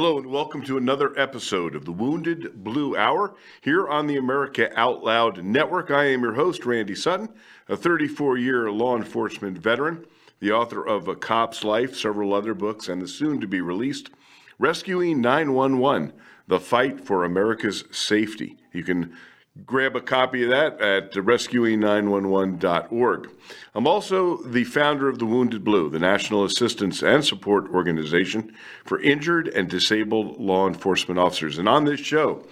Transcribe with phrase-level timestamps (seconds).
[0.00, 4.70] Hello, and welcome to another episode of the Wounded Blue Hour here on the America
[4.74, 5.90] Out Loud Network.
[5.90, 7.28] I am your host, Randy Sutton,
[7.68, 10.06] a 34 year law enforcement veteran,
[10.38, 14.08] the author of A Cop's Life, several other books, and the soon to be released
[14.58, 16.14] Rescuing 911
[16.48, 18.56] The Fight for America's Safety.
[18.72, 19.14] You can
[19.66, 23.30] grab a copy of that at rescuing911.org.
[23.74, 28.54] I'm also the founder of the Wounded Blue, the national assistance and support organization
[28.84, 31.58] for injured and disabled law enforcement officers.
[31.58, 32.46] And on this show,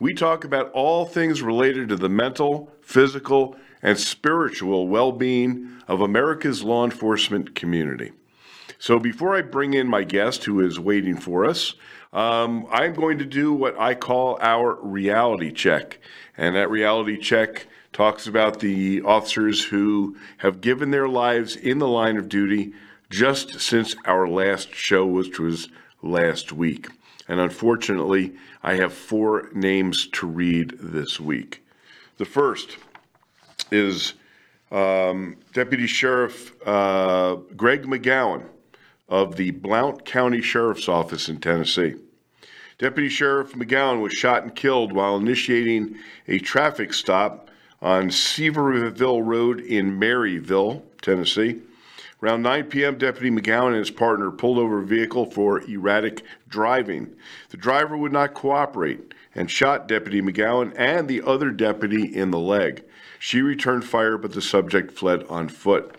[0.00, 6.00] we talk about all things related to the mental, physical, and spiritual well being of
[6.00, 8.12] America's law enforcement community.
[8.78, 11.74] So before I bring in my guest who is waiting for us,
[12.12, 15.98] um, I'm going to do what I call our reality check.
[16.36, 21.88] And that reality check talks about the officers who have given their lives in the
[21.88, 22.72] line of duty
[23.10, 25.68] just since our last show, which was
[26.02, 26.88] last week.
[27.26, 31.64] And unfortunately, I have four names to read this week.
[32.16, 32.78] The first
[33.70, 34.14] is
[34.70, 38.44] um, Deputy Sheriff uh, Greg McGowan
[39.08, 41.94] of the Blount County Sheriff's Office in Tennessee.
[42.78, 45.96] Deputy Sheriff McGowan was shot and killed while initiating
[46.28, 47.50] a traffic stop
[47.82, 51.60] on Sevierville Road in Maryville, Tennessee.
[52.22, 57.14] Around 9 p.m., Deputy McGowan and his partner pulled over a vehicle for erratic driving.
[57.50, 62.38] The driver would not cooperate and shot Deputy McGowan and the other deputy in the
[62.38, 62.84] leg.
[63.20, 65.96] She returned fire, but the subject fled on foot.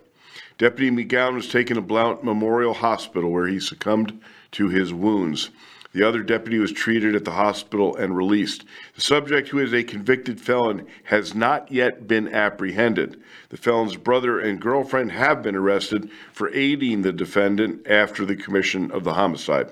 [0.59, 4.19] Deputy McGowan was taken to Blount Memorial Hospital where he succumbed
[4.51, 5.51] to his wounds.
[5.93, 8.65] The other deputy was treated at the hospital and released.
[8.93, 13.21] The subject, who is a convicted felon, has not yet been apprehended.
[13.47, 18.91] The felon's brother and girlfriend have been arrested for aiding the defendant after the commission
[18.91, 19.71] of the homicide.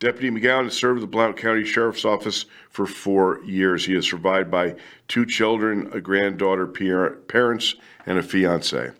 [0.00, 3.86] Deputy McGowan has served the Blount County Sheriff's Office for four years.
[3.86, 4.74] He is survived by
[5.06, 8.90] two children, a granddaughter, parents, and a fiance.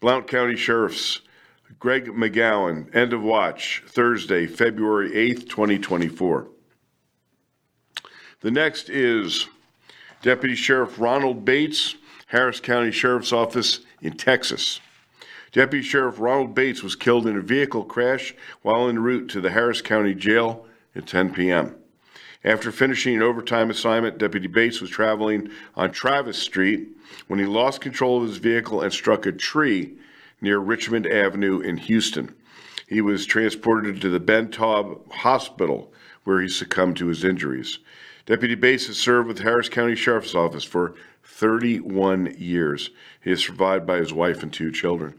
[0.00, 1.20] Blount County Sheriff's
[1.78, 6.48] Greg McGowan, end of watch, Thursday, February 8th, 2024.
[8.40, 9.48] The next is
[10.22, 11.96] Deputy Sheriff Ronald Bates,
[12.26, 14.80] Harris County Sheriff's Office in Texas.
[15.52, 19.50] Deputy Sheriff Ronald Bates was killed in a vehicle crash while en route to the
[19.50, 21.74] Harris County Jail at 10 p.m.
[22.44, 26.95] After finishing an overtime assignment, Deputy Bates was traveling on Travis Street
[27.26, 29.94] when he lost control of his vehicle and struck a tree
[30.40, 32.34] near Richmond Avenue in Houston.
[32.88, 35.92] He was transported to the Ben Taub Hospital
[36.24, 37.78] where he succumbed to his injuries.
[38.26, 40.94] Deputy Bates has served with Harris County Sheriff's Office for
[41.24, 42.90] 31 years.
[43.22, 45.14] He is survived by his wife and two children.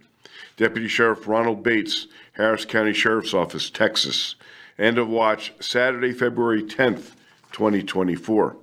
[0.58, 4.36] Deputy Sheriff Ronald Bates, Harris County Sheriff's Office, Texas.
[4.78, 7.12] End of watch Saturday, February 10th,
[7.52, 8.58] 2024.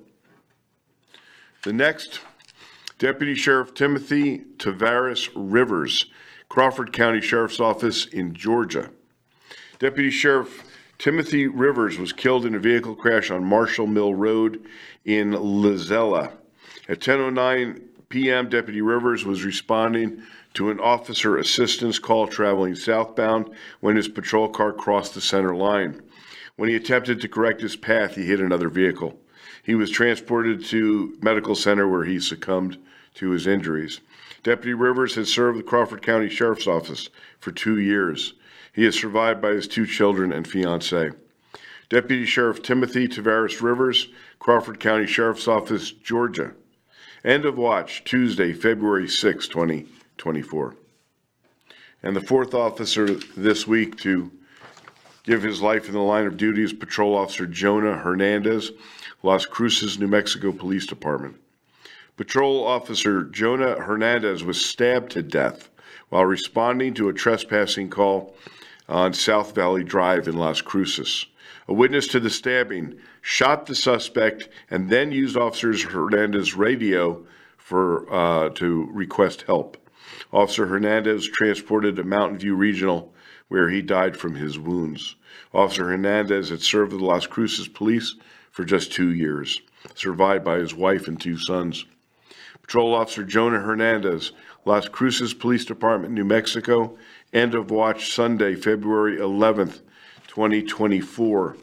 [1.62, 2.20] The next
[2.98, 6.06] Deputy Sheriff Timothy Tavares Rivers,
[6.48, 8.90] Crawford County Sheriff's Office in Georgia.
[9.80, 10.62] Deputy Sheriff
[10.98, 14.64] Timothy Rivers was killed in a vehicle crash on Marshall Mill Road
[15.04, 16.34] in Lizella.
[16.88, 20.22] At 10:09 p.m., Deputy Rivers was responding
[20.54, 23.50] to an officer assistance call traveling southbound
[23.80, 26.00] when his patrol car crossed the center line.
[26.54, 29.18] When he attempted to correct his path, he hit another vehicle.
[29.64, 32.78] He was transported to medical center where he succumbed
[33.14, 34.00] to his injuries.
[34.42, 37.08] Deputy Rivers has served the Crawford County Sheriff's Office
[37.40, 38.34] for two years.
[38.74, 41.10] He is survived by his two children and fiancee.
[41.88, 44.08] Deputy Sheriff Timothy Tavares Rivers,
[44.38, 46.52] Crawford County Sheriff's Office, Georgia.
[47.24, 50.76] End of watch, Tuesday, February 6, 2024.
[52.02, 54.30] And the fourth officer this week to
[55.22, 58.72] give his life in the line of duty is Patrol Officer Jonah Hernandez,
[59.24, 61.36] Las Cruces, New Mexico Police Department.
[62.18, 65.70] Patrol Officer Jonah Hernandez was stabbed to death
[66.10, 68.36] while responding to a trespassing call
[68.86, 71.24] on South Valley Drive in Las Cruces.
[71.66, 77.24] A witness to the stabbing shot the suspect and then used Officer Hernandez's radio
[77.56, 79.78] for uh, to request help.
[80.34, 83.14] Officer Hernandez transported to Mountain View Regional,
[83.48, 85.16] where he died from his wounds.
[85.54, 88.16] Officer Hernandez had served with the Las Cruces Police
[88.54, 89.60] for just two years,
[89.96, 91.86] survived by his wife and two sons.
[92.62, 94.30] Patrol Officer Jonah Hernandez,
[94.64, 96.96] Las Cruces Police Department, New Mexico,
[97.32, 99.80] end of watch Sunday, February 11th,
[100.28, 101.56] 2024.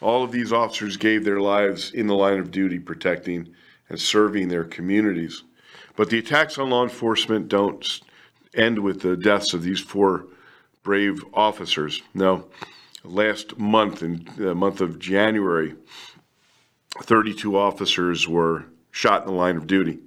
[0.00, 3.52] All of these officers gave their lives in the line of duty protecting
[3.88, 5.42] and serving their communities.
[5.96, 7.84] But the attacks on law enforcement don't
[8.54, 10.26] end with the deaths of these four
[10.84, 12.00] brave officers.
[12.14, 12.46] No.
[13.08, 15.74] Last month, in the month of January,
[17.02, 19.98] 32 officers were shot in the line of duty,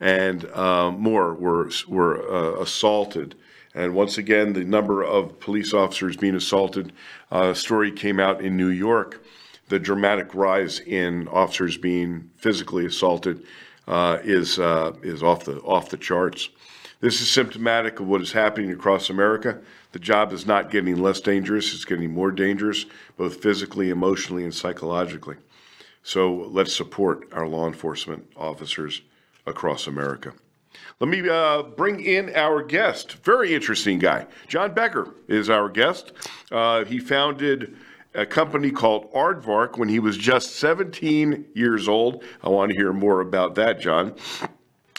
[0.00, 3.34] and uh, more were were uh, assaulted.
[3.74, 6.92] And once again, the number of police officers being assaulted.
[7.30, 9.22] Uh, story came out in New York.
[9.68, 13.44] The dramatic rise in officers being physically assaulted
[13.86, 16.48] uh, is uh, is off the off the charts.
[17.00, 19.60] This is symptomatic of what is happening across America.
[19.92, 22.86] The job is not getting less dangerous; it's getting more dangerous,
[23.16, 25.36] both physically, emotionally, and psychologically.
[26.02, 29.02] So let's support our law enforcement officers
[29.46, 30.32] across America.
[30.98, 33.12] Let me uh, bring in our guest.
[33.22, 34.26] Very interesting guy.
[34.48, 36.12] John Becker is our guest.
[36.50, 37.76] Uh, he founded
[38.14, 42.24] a company called Aardvark when he was just 17 years old.
[42.42, 44.16] I want to hear more about that, John.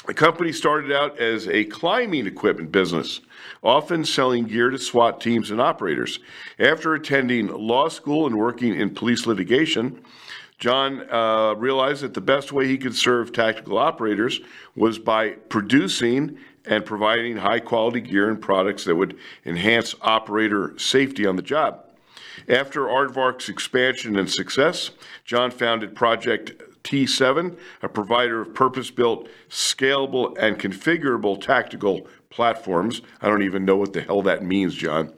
[0.09, 3.21] The company started out as a climbing equipment business,
[3.61, 6.17] often selling gear to SWAT teams and operators.
[6.57, 10.01] After attending law school and working in police litigation,
[10.57, 14.41] John uh, realized that the best way he could serve tactical operators
[14.75, 19.15] was by producing and providing high quality gear and products that would
[19.45, 21.85] enhance operator safety on the job.
[22.47, 24.89] After Aardvark's expansion and success,
[25.23, 33.01] John founded Project T7, a provider of purpose built, scalable, and configurable tactical platforms.
[33.21, 35.13] I don't even know what the hell that means, John.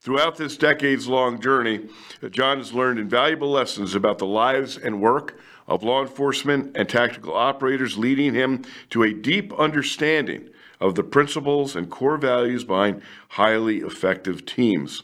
[0.00, 1.88] Throughout this decades long journey,
[2.30, 7.34] John has learned invaluable lessons about the lives and work of law enforcement and tactical
[7.34, 10.50] operators, leading him to a deep understanding
[10.80, 15.02] of the principles and core values behind highly effective teams.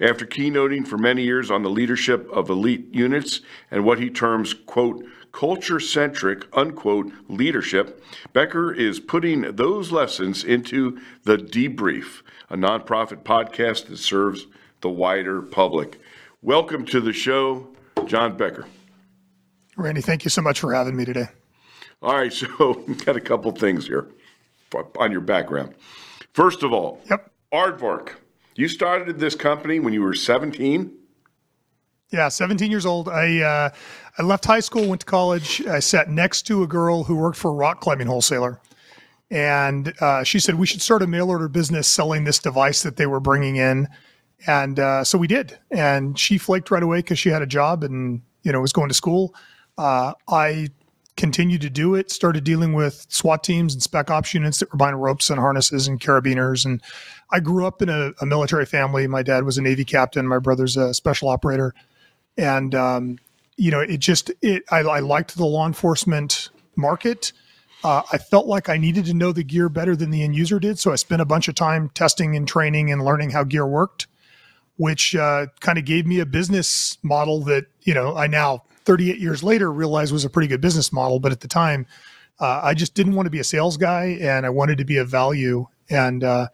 [0.00, 4.52] After keynoting for many years on the leadership of elite units and what he terms,
[4.52, 13.24] quote, culture centric, unquote, leadership, Becker is putting those lessons into The Debrief, a nonprofit
[13.24, 14.46] podcast that serves
[14.82, 15.98] the wider public.
[16.42, 17.68] Welcome to the show,
[18.06, 18.66] John Becker.
[19.76, 21.26] Randy, thank you so much for having me today.
[22.02, 24.08] All right, so we've got a couple things here
[24.98, 25.74] on your background.
[26.34, 27.30] First of all, yep.
[27.52, 28.14] Aardvark.
[28.54, 30.92] You started this company when you were 17?
[32.12, 33.08] Yeah, 17 years old.
[33.08, 33.70] I uh,
[34.18, 35.66] I left high school, went to college.
[35.66, 38.60] I sat next to a girl who worked for a rock climbing wholesaler.
[39.30, 42.96] And uh, she said we should start a mail order business selling this device that
[42.96, 43.88] they were bringing in.
[44.46, 45.58] And uh, so we did.
[45.70, 48.88] And she flaked right away because she had a job and you know was going
[48.88, 49.34] to school.
[49.78, 50.68] Uh, I
[51.16, 52.10] continued to do it.
[52.10, 55.88] Started dealing with SWAT teams and spec ops units that were buying ropes and harnesses
[55.88, 56.66] and carabiners.
[56.66, 56.82] And
[57.30, 59.06] I grew up in a, a military family.
[59.06, 60.28] My dad was a Navy captain.
[60.28, 61.72] My brother's a special operator.
[62.36, 63.18] And um,
[63.56, 67.32] you know, it just it I, I liked the law enforcement market.
[67.84, 70.60] Uh, I felt like I needed to know the gear better than the end user
[70.60, 73.66] did, so I spent a bunch of time testing and training and learning how gear
[73.66, 74.06] worked,
[74.76, 79.18] which uh, kind of gave me a business model that you know I now 38
[79.18, 81.18] years later realize was a pretty good business model.
[81.20, 81.86] But at the time,
[82.40, 84.96] uh, I just didn't want to be a sales guy, and I wanted to be
[84.96, 86.48] a value, and uh,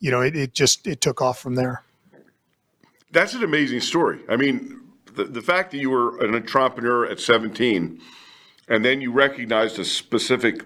[0.00, 1.82] you know, it, it just it took off from there.
[3.10, 4.20] That's an amazing story.
[4.28, 4.83] I mean,
[5.14, 8.00] the, the fact that you were an entrepreneur at 17
[8.68, 10.64] and then you recognized a specific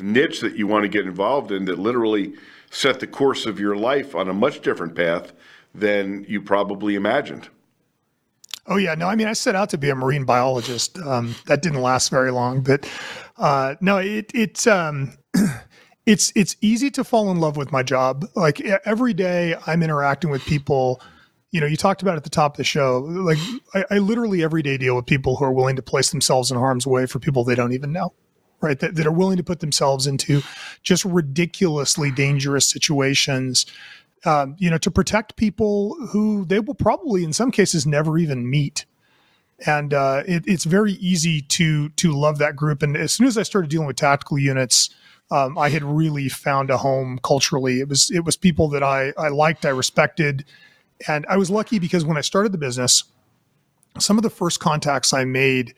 [0.00, 2.34] niche that you want to get involved in that literally
[2.70, 5.32] set the course of your life on a much different path
[5.74, 7.48] than you probably imagined.
[8.66, 9.06] Oh yeah, no.
[9.06, 10.98] I mean, I set out to be a marine biologist.
[10.98, 12.88] Um, that didn't last very long, but
[13.38, 15.16] uh, no, it it um,
[16.06, 18.24] it's it's easy to fall in love with my job.
[18.34, 21.00] Like every day, I'm interacting with people
[21.56, 23.38] you know, you talked about at the top of the show, like
[23.72, 26.58] I, I, literally every day deal with people who are willing to place themselves in
[26.58, 28.12] harm's way for people they don't even know,
[28.60, 28.78] right?
[28.78, 30.42] That, that are willing to put themselves into
[30.82, 33.64] just ridiculously dangerous situations,
[34.26, 38.50] um, you know, to protect people who they will probably, in some cases, never even
[38.50, 38.84] meet.
[39.64, 42.82] And uh, it, it's very easy to to love that group.
[42.82, 44.94] And as soon as I started dealing with tactical units,
[45.30, 47.80] um, I had really found a home culturally.
[47.80, 50.44] It was it was people that I I liked, I respected
[51.08, 53.04] and I was lucky because when I started the business,
[53.98, 55.74] some of the first contacts I made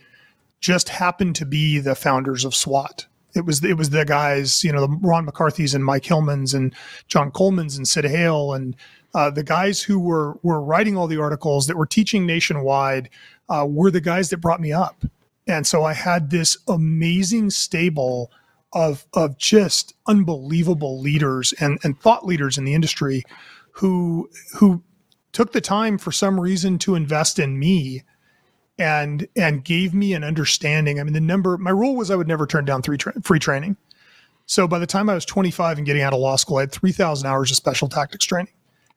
[0.61, 3.07] just happened to be the founders of SWAT.
[3.35, 6.75] It was it was the guys, you know, the Ron McCarthy's and Mike Hillmans and
[7.07, 8.75] John Coleman's and Sid Heal and
[9.15, 13.09] uh, the guys who were were writing all the articles that were teaching nationwide
[13.49, 15.05] uh, were the guys that brought me up.
[15.47, 18.31] And so I had this amazing stable
[18.73, 23.25] of of just unbelievable leaders and, and thought leaders in the industry
[23.73, 24.83] who who
[25.33, 28.03] took the time for some reason to invest in me
[28.79, 31.01] and and gave me an understanding.
[31.01, 33.39] I mean, the number my rule was I would never turn down three tra- free
[33.39, 33.77] training.
[34.47, 36.73] So by the time I was 25 and getting out of law school, I had
[36.73, 38.53] 3,000 hours of special tactics training.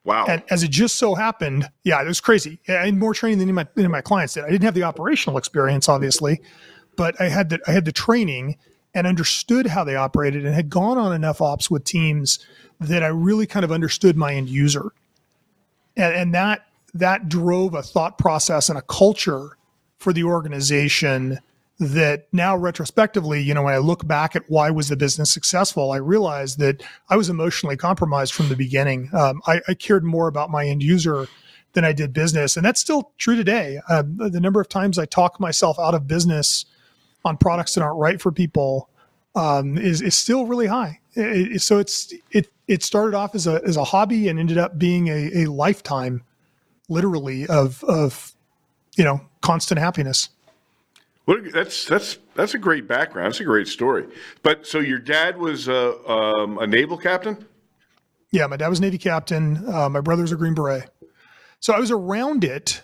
[0.05, 0.25] Wow.
[0.27, 2.59] And as it just so happened, yeah, it was crazy.
[2.69, 4.45] I had more training than any of my, any of my clients did.
[4.45, 6.41] I didn't have the operational experience, obviously,
[6.95, 8.57] but I had the I had the training
[8.93, 12.39] and understood how they operated and had gone on enough ops with teams
[12.79, 14.91] that I really kind of understood my end user.
[15.97, 19.57] And, and that that drove a thought process and a culture
[19.97, 21.39] for the organization
[21.79, 25.91] that now retrospectively, you know, when I look back at why was the business successful,
[25.91, 29.09] I realized that I was emotionally compromised from the beginning.
[29.13, 31.27] Um, I, I, cared more about my end user
[31.73, 33.79] than I did business, and that's still true today.
[33.89, 36.65] Um, the number of times I talk myself out of business
[37.25, 38.87] on products that aren't right for people
[39.33, 40.99] um, is is still really high.
[41.15, 44.57] It, it, so it's it it started off as a as a hobby and ended
[44.57, 46.23] up being a, a lifetime,
[46.87, 48.33] literally of of
[48.95, 50.29] you know constant happiness.
[51.25, 53.27] What that's that's that's a great background.
[53.27, 54.07] That's a great story.
[54.41, 57.45] But so your dad was uh, um, a naval captain.
[58.31, 59.67] Yeah, my dad was Navy captain.
[59.67, 60.89] Uh, my brother's a Green Beret.
[61.59, 62.81] So I was around it.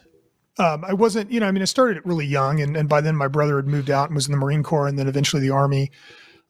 [0.59, 2.99] Um, I wasn't, you know, I mean, I started it really young, and, and by
[2.99, 5.41] then my brother had moved out and was in the Marine Corps, and then eventually
[5.41, 5.91] the Army.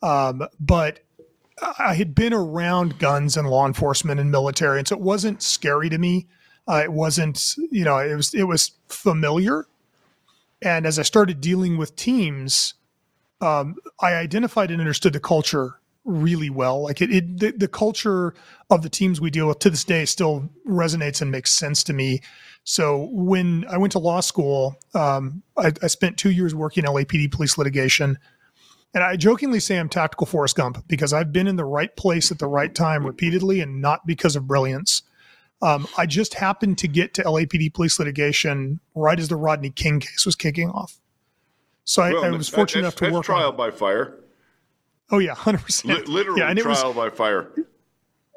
[0.02, 1.02] Um, but
[1.80, 5.90] I had been around guns and law enforcement and military, and so it wasn't scary
[5.90, 6.28] to me.
[6.68, 9.68] Uh, it wasn't, you know, it was it was familiar
[10.62, 12.74] and as I started dealing with teams,
[13.42, 16.84] um, I identified and understood the culture really well.
[16.84, 18.34] Like it, it the, the, culture
[18.70, 21.94] of the teams we deal with to this day still resonates and makes sense to
[21.94, 22.22] me.
[22.64, 27.32] So when I went to law school, um, I, I, spent two years working LAPD
[27.32, 28.18] police litigation.
[28.94, 32.32] And I jokingly say I'm tactical Forrest Gump because I've been in the right place
[32.32, 35.04] at the right time repeatedly and not because of brilliance.
[35.62, 40.00] Um, I just happened to get to LAPD police litigation right as the Rodney King
[40.00, 41.00] case was kicking off.
[41.84, 44.20] So I, well, I was fortunate enough to work trial by fire.
[45.10, 46.08] Oh yeah, hundred percent.
[46.08, 47.50] Literally yeah, and trial was, by fire.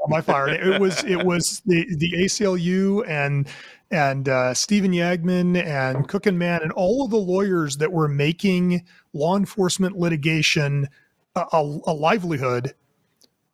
[0.08, 0.48] By fire.
[0.48, 3.48] it was it was the the ACLU and
[3.90, 8.08] and uh, Stephen Yagman and Cook and Mann and all of the lawyers that were
[8.08, 10.88] making law enforcement litigation
[11.34, 12.74] a, a, a livelihood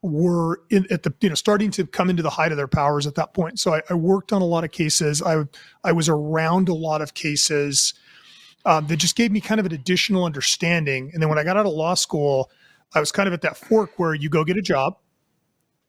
[0.02, 3.07] were in, at the you know starting to come into the height of their powers
[3.07, 3.59] at that point.
[3.59, 5.23] So I, I worked on a lot of cases.
[5.23, 5.45] I
[5.85, 7.95] I was around a lot of cases
[8.64, 11.11] um, that just gave me kind of an additional understanding.
[11.12, 12.50] And then when I got out of law school,
[12.95, 14.99] I was kind of at that fork where you go get a job,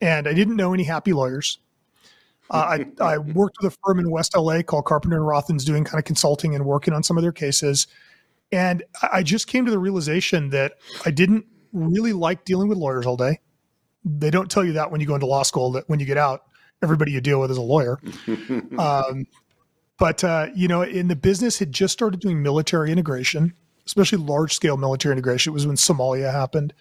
[0.02, 1.60] and I didn't know any happy lawyers.
[2.50, 5.84] Uh, I, I worked with a firm in West LA called Carpenter and Rothans doing
[5.84, 7.88] kind of consulting and working on some of their cases.
[8.52, 10.74] And I just came to the realization that
[11.06, 13.40] I didn't really like dealing with lawyers all day
[14.08, 16.18] they don't tell you that when you go into law school that when you get
[16.18, 16.44] out,
[16.82, 18.00] everybody you deal with is a lawyer.
[18.78, 19.26] um,
[19.98, 23.54] but uh, you know, in the business had just started doing military integration,
[23.86, 25.52] especially large scale military integration.
[25.52, 26.74] It was when Somalia happened.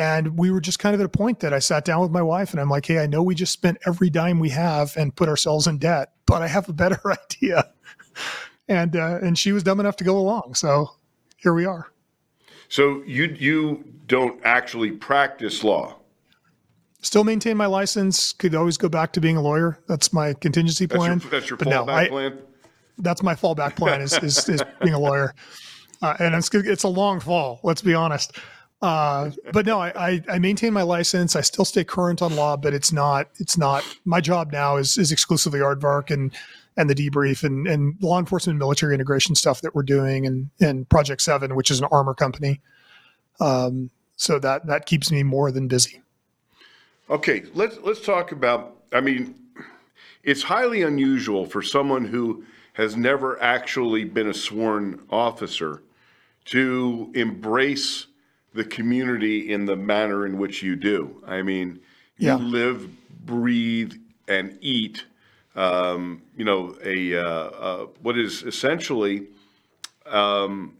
[0.00, 2.22] And we were just kind of at a point that I sat down with my
[2.22, 5.14] wife and I'm like, hey, I know we just spent every dime we have and
[5.14, 6.98] put ourselves in debt, but I have a better
[7.30, 7.70] idea.
[8.66, 10.54] and uh, and she was dumb enough to go along.
[10.54, 10.92] So
[11.36, 11.92] here we are.
[12.70, 15.96] So you you don't actually practice law
[17.02, 18.32] still maintain my license.
[18.32, 19.78] Could always go back to being a lawyer.
[19.86, 21.18] That's my contingency plan.
[21.18, 22.38] That's your, that's your fallback no, I, plan.
[22.98, 25.34] That's my fallback plan is, is, is being a lawyer,
[26.00, 27.60] uh, and it's it's a long fall.
[27.62, 28.38] Let's be honest.
[28.82, 31.36] Uh, but no, I, I, I maintain my license.
[31.36, 34.96] I still stay current on law, but it's not it's not my job now is
[34.96, 36.34] is exclusively aardvark and
[36.76, 40.48] and the debrief and, and law enforcement and military integration stuff that we're doing and
[40.60, 42.60] and Project Seven, which is an armor company.
[43.38, 46.00] Um, so that that keeps me more than busy.
[47.10, 48.76] Okay, let's let's talk about.
[48.92, 49.34] I mean,
[50.22, 52.44] it's highly unusual for someone who
[52.74, 55.82] has never actually been a sworn officer
[56.46, 58.06] to embrace
[58.52, 61.22] the community in the manner in which you do.
[61.26, 61.80] I mean,
[62.18, 62.36] you yeah.
[62.36, 62.88] live,
[63.24, 63.94] breathe,
[64.28, 65.04] and eat.
[65.54, 69.26] Um, you know, a, uh, uh, what is essentially
[70.06, 70.76] um,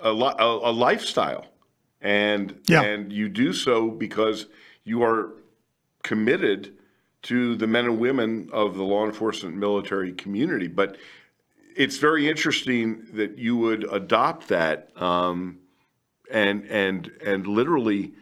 [0.00, 1.46] a, li- a, a, lifestyle,
[2.00, 2.82] and yeah.
[2.82, 4.46] and you do so because
[4.84, 5.32] you are
[6.02, 6.72] committed
[7.22, 10.68] to the men and women of the law enforcement military community.
[10.68, 10.96] But
[11.76, 15.58] it's very interesting that you would adopt that um,
[16.32, 18.12] and and and literally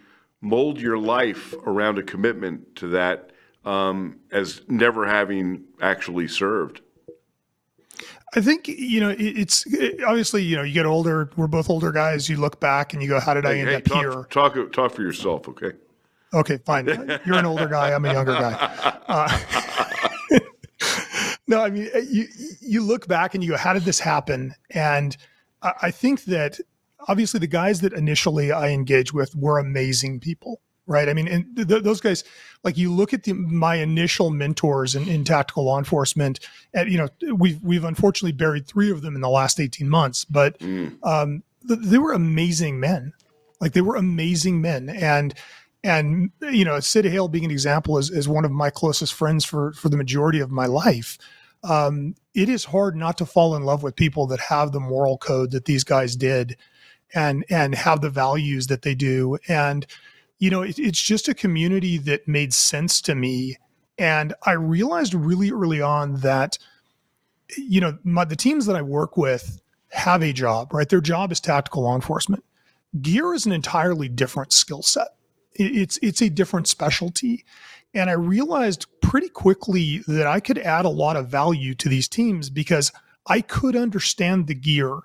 [0.41, 3.31] mold your life around a commitment to that
[3.65, 6.81] um, as never having actually served.
[8.37, 9.65] I think you know it's
[10.07, 11.31] obviously you know you get older.
[11.37, 12.29] We're both older guys.
[12.29, 14.73] You look back and you go, "How did I end hey, up talk, here?" Talk
[14.73, 15.73] talk for yourself, okay?
[16.35, 16.87] Okay, fine.
[17.25, 17.93] You're an older guy.
[17.93, 18.55] I'm a younger guy.
[19.07, 20.39] Uh,
[21.47, 22.27] no, I mean, you
[22.61, 24.55] you look back and you go, how did this happen?
[24.71, 25.17] And
[25.63, 26.59] I, I think that
[27.09, 30.61] obviously the guys that initially I engaged with were amazing people.
[30.87, 31.09] right?
[31.09, 32.25] I mean, and th- those guys,
[32.63, 36.41] like you look at the, my initial mentors in, in tactical law enforcement,
[36.73, 40.25] and you know, we've we've unfortunately buried three of them in the last eighteen months,
[40.25, 40.97] but mm.
[41.05, 43.13] um, th- they were amazing men.
[43.61, 45.35] Like they were amazing men, and
[45.83, 49.45] and you know, Sid Heal being an example is is one of my closest friends
[49.45, 51.19] for for the majority of my life.
[51.63, 55.17] Um, it is hard not to fall in love with people that have the moral
[55.17, 56.59] code that these guys did,
[57.15, 59.87] and and have the values that they do, and
[60.39, 63.57] you know, it, it's just a community that made sense to me.
[63.97, 66.59] And I realized really early on that,
[67.57, 70.89] you know, my, the teams that I work with have a job, right?
[70.89, 72.45] Their job is tactical law enforcement.
[73.01, 75.09] Gear is an entirely different skill set.
[75.55, 77.45] It, it's it's a different specialty,
[77.95, 82.09] and I realized pretty quickly that I could add a lot of value to these
[82.09, 82.93] teams because
[83.27, 84.99] I could understand the gear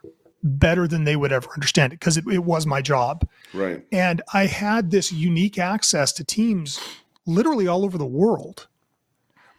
[0.43, 3.27] better than they would ever understand it because it, it was my job.
[3.53, 3.85] Right.
[3.91, 6.79] And I had this unique access to teams
[7.25, 8.67] literally all over the world,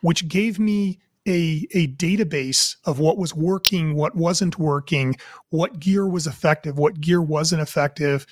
[0.00, 5.16] which gave me a, a database of what was working, what wasn't working,
[5.50, 8.26] what gear was effective, what gear wasn't effective,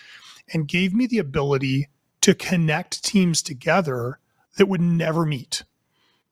[0.52, 1.88] and gave me the ability
[2.22, 4.18] to connect teams together
[4.56, 5.62] that would never meet,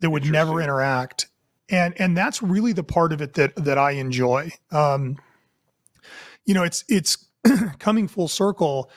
[0.01, 1.29] that would never interact.
[1.69, 4.53] And and that's really the part of it that that I enjoy.
[4.71, 5.17] Um,
[6.47, 7.27] you know, it's it's
[7.79, 8.91] coming full circle.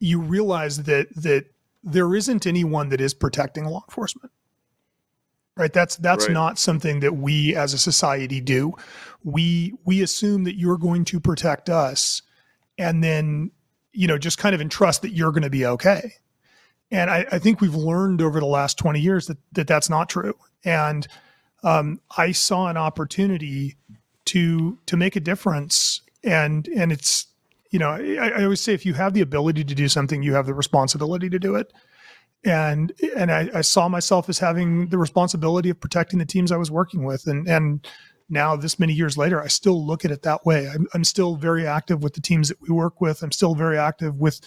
[0.00, 1.46] You realize that that
[1.84, 4.32] there isn't anyone that is protecting law enforcement.
[5.56, 5.72] Right.
[5.72, 6.34] That's that's right.
[6.34, 8.72] not something that we as a society do.
[9.22, 12.22] We we assume that you're going to protect us
[12.76, 13.52] and then,
[13.92, 16.14] you know, just kind of entrust that you're going to be okay.
[16.90, 20.08] And I, I think we've learned over the last 20 years that, that that's not
[20.08, 20.34] true.
[20.64, 21.06] And
[21.62, 23.76] um, I saw an opportunity
[24.26, 27.26] to to make a difference and and it's
[27.70, 30.34] you know I, I, always say if you have the ability to do something you
[30.34, 31.72] have the responsibility to do it.
[32.44, 36.56] And and I, I, saw myself as having the responsibility of protecting the teams i
[36.56, 37.26] was working with.
[37.26, 37.86] And and
[38.28, 40.68] now this many years later i still look at it that way.
[40.68, 43.22] I'm, I'm still very active with the teams that we work with.
[43.22, 44.40] I'm still very active with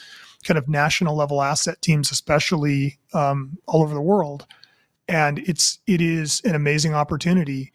[0.43, 4.45] kind of national level asset teams especially um, all over the world.
[5.07, 7.71] And it's it is an amazing opportunity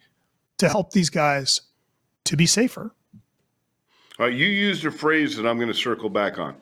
[0.59, 1.61] to help these guys
[2.25, 2.95] to be safer
[4.19, 6.55] uh, you used a phrase that I'm going to circle back on,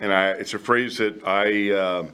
[0.00, 1.70] and I, it's a phrase that I.
[1.70, 2.10] Uh,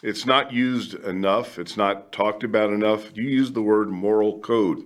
[0.00, 1.58] it's not used enough.
[1.58, 3.16] It's not talked about enough.
[3.16, 4.84] You use the word moral code,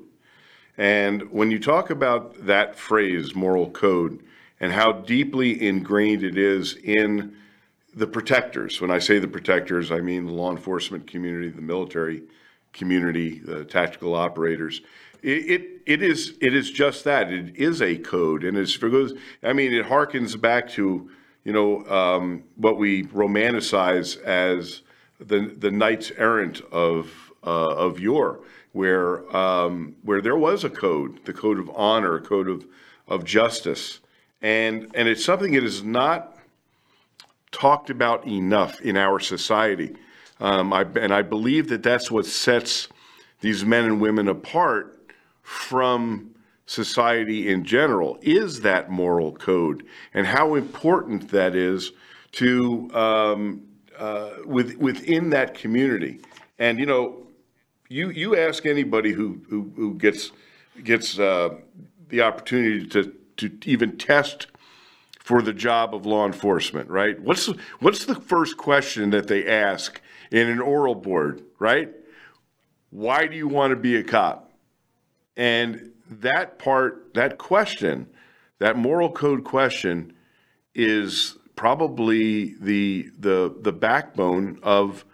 [0.79, 4.21] and when you talk about that phrase, moral code,
[4.61, 7.37] and how deeply ingrained it is in
[7.95, 8.81] the protectors.
[8.81, 12.23] When I say the protectors, I mean the law enforcement community, the military
[12.73, 14.81] community, the tactical operators.
[15.23, 19.15] It, it, it is it is just that it is a code, and it's because
[19.43, 21.11] I mean it harkens back to
[21.45, 24.83] you know um, what we romanticize as
[25.21, 28.41] the the knights errant of uh, of yore,
[28.73, 32.67] where um, where there was a code, the code of honor, code of
[33.07, 34.01] of justice,
[34.41, 36.37] and and it's something that is not
[37.53, 39.95] talked about enough in our society.
[40.43, 42.89] Um, I, and I believe that that's what sets
[43.43, 44.99] these men and women apart
[45.43, 46.35] from
[46.67, 51.93] society in general is that moral code and how important that is
[52.33, 53.63] to um,
[53.97, 56.19] uh, with, within that community.
[56.59, 57.25] And you know,
[57.89, 60.33] you you ask anybody who who, who gets
[60.83, 61.51] gets uh,
[62.09, 64.49] the opportunity to to even test
[65.21, 67.21] for the job of law enforcement, right?
[67.21, 67.47] What's
[67.79, 70.01] what's the first question that they ask
[70.33, 71.91] in an oral board, right?
[72.91, 74.51] Why do you want to be a cop?
[75.37, 78.09] And that part, that question,
[78.59, 80.15] that moral code question
[80.75, 85.05] is probably the the the backbone of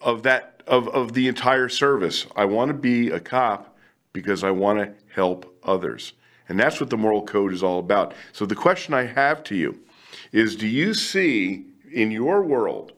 [0.00, 2.26] of that of, of the entire service.
[2.36, 3.76] I want to be a cop
[4.12, 6.12] because I want to help others.
[6.48, 8.12] And that's what the moral code is all about.
[8.32, 9.78] So the question I have to you
[10.32, 12.92] is do you see in your world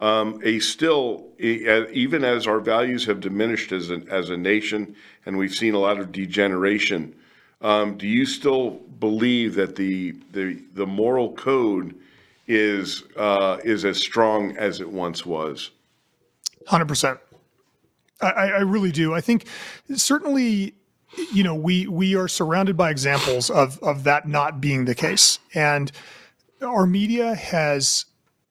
[0.00, 5.38] um, a still, even as our values have diminished as a, as a nation and
[5.38, 7.14] we've seen a lot of degeneration,
[7.62, 11.94] um, do you still believe that the, the, the moral code
[12.46, 15.70] is, uh, is as strong as it once was?
[16.68, 17.18] 100%.
[18.20, 19.14] I, I really do.
[19.14, 19.46] I think
[19.94, 20.74] certainly
[21.32, 25.38] you know we we are surrounded by examples of of that not being the case
[25.54, 25.92] and
[26.62, 28.06] our media has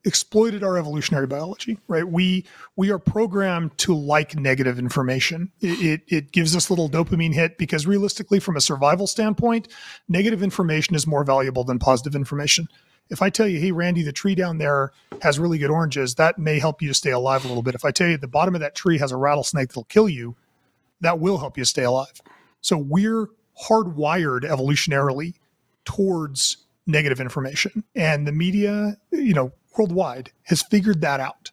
[0.06, 2.08] exploited our evolutionary biology, right?
[2.08, 5.52] We we are programmed to like negative information.
[5.62, 9.68] It, it, it gives us a little dopamine hit because realistically, from a survival standpoint,
[10.08, 12.68] negative information is more valuable than positive information.
[13.10, 14.92] if I tell you, hey, Randy, the tree down there
[15.22, 17.76] has really good oranges, that may help you to stay alive a little bit.
[17.76, 20.36] If I tell you the bottom of that tree has a rattlesnake that'll kill you,
[21.02, 22.22] that will help you stay alive.
[22.62, 23.28] So we're
[23.68, 25.36] hardwired evolutionarily
[25.84, 27.84] towards negative information.
[27.96, 31.52] And the media, you know, worldwide has figured that out.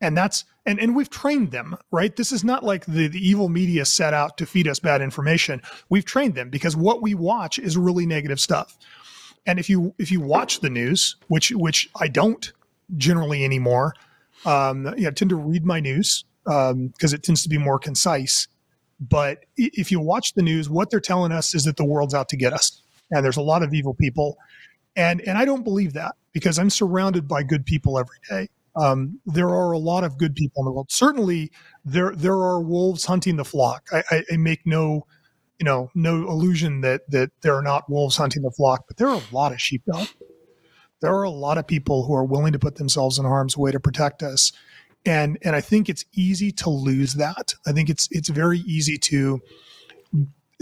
[0.00, 2.14] And that's and and we've trained them, right?
[2.14, 5.62] This is not like the, the evil media set out to feed us bad information.
[5.88, 8.76] We've trained them because what we watch is really negative stuff.
[9.46, 12.52] And if you if you watch the news, which which I don't
[12.96, 13.94] generally anymore,
[14.44, 17.58] um, you know, I tend to read my news because um, it tends to be
[17.58, 18.48] more concise.
[18.98, 22.28] But if you watch the news, what they're telling us is that the world's out
[22.30, 24.36] to get us, and there's a lot of evil people,
[24.96, 28.48] and and I don't believe that because I'm surrounded by good people every day.
[28.74, 30.90] Um, there are a lot of good people in the world.
[30.90, 31.52] Certainly,
[31.84, 33.88] there there are wolves hunting the flock.
[33.92, 35.06] I, I, I make no
[35.58, 39.08] you know, no illusion that that there are not wolves hunting the flock, but there
[39.08, 40.12] are a lot of sheep out.
[41.00, 43.70] There are a lot of people who are willing to put themselves in harm's way
[43.70, 44.52] to protect us,
[45.04, 47.54] and and I think it's easy to lose that.
[47.66, 49.40] I think it's it's very easy to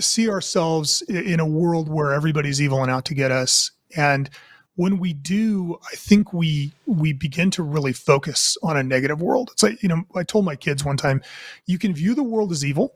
[0.01, 4.31] see ourselves in a world where everybody's evil and out to get us, and
[4.77, 9.51] when we do, I think we we begin to really focus on a negative world.
[9.53, 11.23] It's like you know, I told my kids one time,
[11.67, 12.95] you can view the world as evil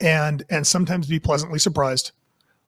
[0.00, 2.12] and and sometimes be pleasantly surprised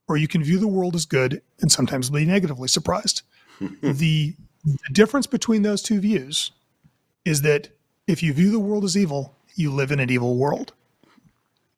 [0.08, 3.22] or you can view the world as good and sometimes be negatively surprised
[3.82, 4.34] the,
[4.64, 6.50] the difference between those two views
[7.24, 7.68] is that
[8.06, 10.72] if you view the world as evil you live in an evil world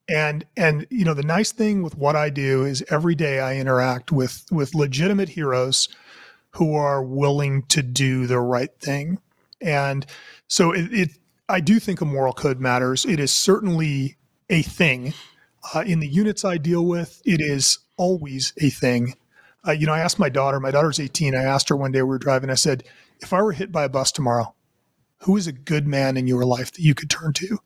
[0.08, 3.56] and and you know the nice thing with what i do is every day i
[3.56, 5.88] interact with with legitimate heroes
[6.50, 9.18] who are willing to do the right thing
[9.60, 10.06] and
[10.48, 11.10] so it, it
[11.48, 14.16] i do think a moral code matters it is certainly
[14.50, 15.14] a thing
[15.74, 19.14] uh, in the units I deal with, it is always a thing.
[19.66, 21.34] Uh, you know, I asked my daughter, my daughter's 18.
[21.34, 22.84] I asked her one day we were driving, I said,
[23.20, 24.54] if I were hit by a bus tomorrow,
[25.18, 27.58] who is a good man in your life that you could turn to?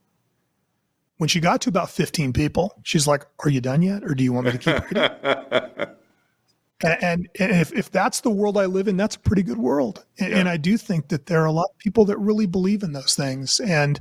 [1.18, 4.04] When she got to about 15 people, she's like, Are you done yet?
[4.04, 5.88] Or do you want me to keep reading?
[7.02, 10.04] and, and if, if that's the world I live in, that's a pretty good world.
[10.18, 10.38] And, yeah.
[10.38, 12.92] and I do think that there are a lot of people that really believe in
[12.92, 13.60] those things.
[13.60, 13.98] And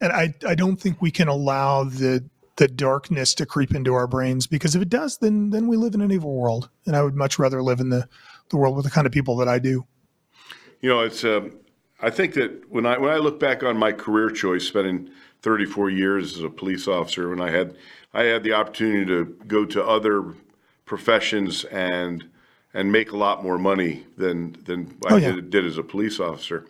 [0.00, 2.24] and I, I don't think we can allow the
[2.56, 5.94] the darkness to creep into our brains because if it does then then we live
[5.94, 8.08] in an evil world and i would much rather live in the
[8.50, 9.86] the world with the kind of people that i do
[10.80, 11.52] you know it's um,
[12.00, 15.08] i think that when i when i look back on my career choice spending
[15.42, 17.76] 34 years as a police officer when i had
[18.14, 20.34] i had the opportunity to go to other
[20.84, 22.28] professions and
[22.74, 25.32] and make a lot more money than than I oh, yeah.
[25.32, 26.66] did, did, as a police officer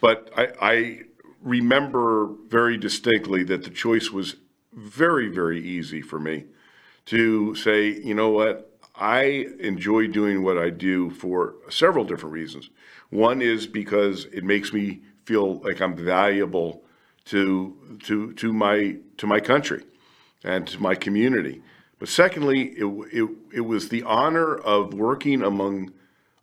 [0.00, 1.00] but I, I
[1.44, 4.36] remember very distinctly that the choice was
[4.72, 6.44] very, very easy for me
[7.06, 12.70] to say, you know what, I enjoy doing what I do for several different reasons.
[13.10, 16.83] One is because it makes me feel like I'm valuable
[17.26, 19.84] to to to my to my country
[20.42, 21.62] and to my community.
[21.98, 25.92] But secondly, it, it, it was the honor of working among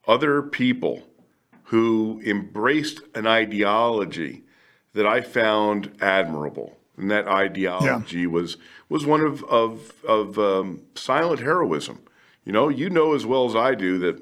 [0.08, 1.08] other people
[1.65, 4.44] who embraced an ideology
[4.94, 8.28] that I found admirable and that ideology yeah.
[8.28, 8.58] was
[8.89, 12.00] was one of of of um, silent heroism.
[12.46, 14.22] You know, you know as well as I do that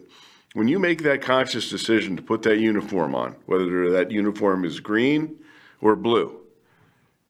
[0.53, 4.79] when you make that conscious decision to put that uniform on, whether that uniform is
[4.79, 5.37] green
[5.79, 6.39] or blue,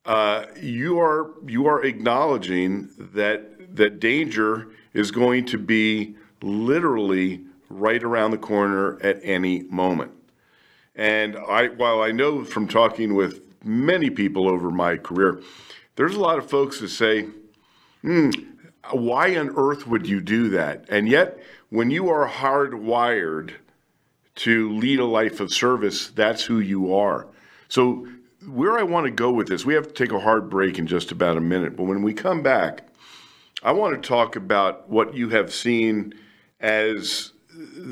[0.09, 8.03] uh, you are you are acknowledging that that danger is going to be literally right
[8.03, 10.11] around the corner at any moment.
[10.95, 15.41] And I, while I know from talking with many people over my career.
[15.95, 17.27] There's a lot of folks that say,
[18.01, 18.31] hmm,
[18.91, 20.85] why on earth would you do that?
[20.89, 21.37] And yet,
[21.69, 23.51] when you are hardwired
[24.35, 27.27] to lead a life of service, that's who you are.
[27.67, 28.07] So,
[28.49, 30.87] where I want to go with this, we have to take a hard break in
[30.87, 31.75] just about a minute.
[31.75, 32.87] But when we come back,
[33.63, 36.13] I want to talk about what you have seen
[36.59, 37.33] as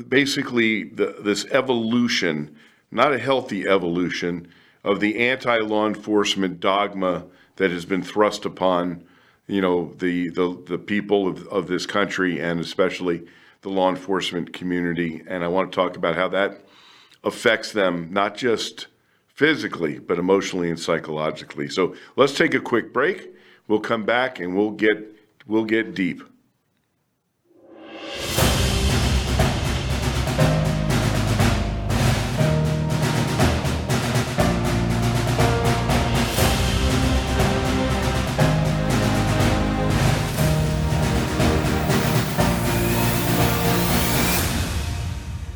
[0.08, 2.56] basically the, this evolution,
[2.90, 4.48] not a healthy evolution,
[4.84, 9.04] of the anti-law enforcement dogma that has been thrust upon,
[9.46, 13.26] you know, the the, the people of, of this country and especially
[13.62, 15.22] the law enforcement community.
[15.26, 16.60] And I want to talk about how that
[17.24, 18.86] affects them not just
[19.38, 21.68] physically but emotionally and psychologically.
[21.68, 23.32] So let's take a quick break.
[23.68, 25.14] We'll come back and we'll get
[25.46, 26.22] we'll get deep.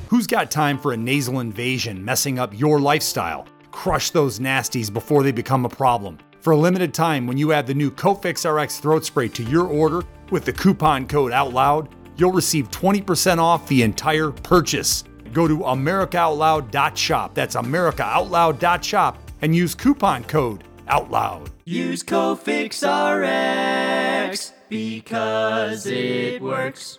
[0.09, 3.49] Who's got time for a nasal invasion messing up your lifestyle?
[3.73, 6.19] Crush those nasties before they become a problem.
[6.41, 9.67] For a limited time, when you add the new Cofix RX throat spray to your
[9.67, 15.05] order with the coupon code OUTLOUD, you'll receive 20% off the entire purchase.
[15.33, 17.35] Go to AmericaOutloud.shop.
[17.35, 21.51] That's AmericaOutloud.shop and use coupon code OUTLOUD.
[21.65, 26.99] Use Cofix RX because it works.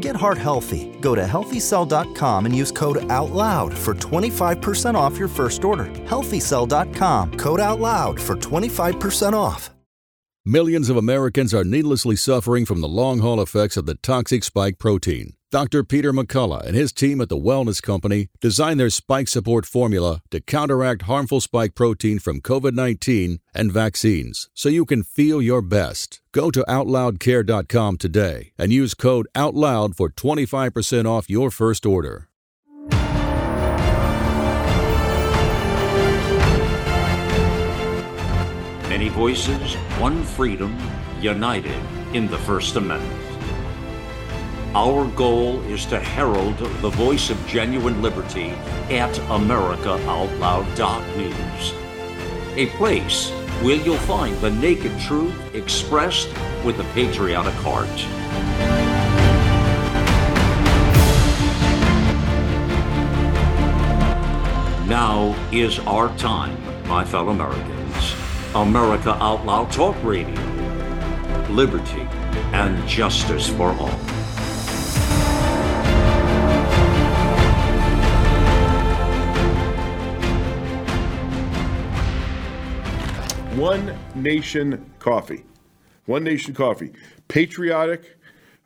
[0.00, 0.96] Get heart healthy.
[1.00, 5.86] Go to healthycell.com and use code OUTLOUD for 25% off your first order.
[5.86, 9.70] Healthycell.com, code OUTLOUD for 25% off.
[10.44, 14.78] Millions of Americans are needlessly suffering from the long haul effects of the toxic spike
[14.78, 15.34] protein.
[15.50, 15.82] Dr.
[15.82, 20.42] Peter McCullough and his team at the Wellness Company designed their spike support formula to
[20.42, 26.20] counteract harmful spike protein from COVID 19 and vaccines so you can feel your best.
[26.32, 32.28] Go to OutLoudCare.com today and use code OUTLOUD for 25% off your first order.
[38.90, 40.76] Many voices, one freedom,
[41.22, 41.80] united
[42.12, 43.27] in the First Amendment.
[44.74, 48.50] Our goal is to herald the voice of genuine liberty
[48.90, 51.72] at AmericaOutloud.news,
[52.54, 53.30] a place
[53.62, 56.28] where you'll find the naked truth expressed
[56.64, 57.88] with a patriotic heart.
[64.86, 68.14] Now is our time, my fellow Americans.
[68.54, 70.38] America Out Loud Talk Radio.
[71.48, 72.06] Liberty
[72.52, 74.07] and justice for all.
[83.58, 85.44] One Nation Coffee.
[86.06, 86.92] One Nation Coffee.
[87.26, 88.16] Patriotic,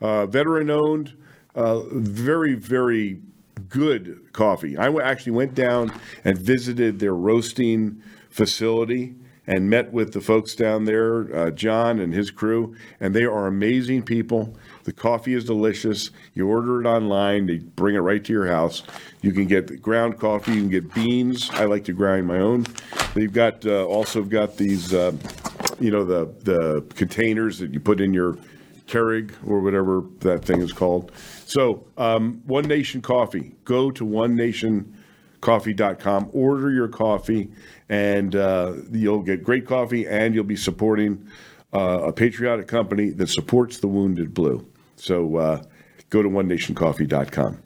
[0.02, 1.16] uh, veteran owned,
[1.54, 3.22] uh, very, very
[3.70, 4.76] good coffee.
[4.76, 9.14] I actually went down and visited their roasting facility
[9.46, 13.46] and met with the folks down there, uh, John and his crew, and they are
[13.46, 14.56] amazing people.
[14.84, 16.10] The coffee is delicious.
[16.34, 18.82] You order it online, they bring it right to your house.
[19.20, 21.50] You can get ground coffee, you can get beans.
[21.50, 22.66] I like to grind my own.
[23.14, 25.12] They've got uh, also got these, uh,
[25.80, 28.38] you know, the the containers that you put in your
[28.86, 31.12] Keurig or whatever that thing is called.
[31.46, 33.54] So, um, One Nation Coffee.
[33.64, 37.50] Go to onenationcoffee.com, order your coffee,
[37.92, 41.28] and uh, you'll get great coffee, and you'll be supporting
[41.74, 44.66] uh, a patriotic company that supports the wounded blue.
[44.96, 45.62] So, uh,
[46.08, 47.62] go to onenationcoffee.com.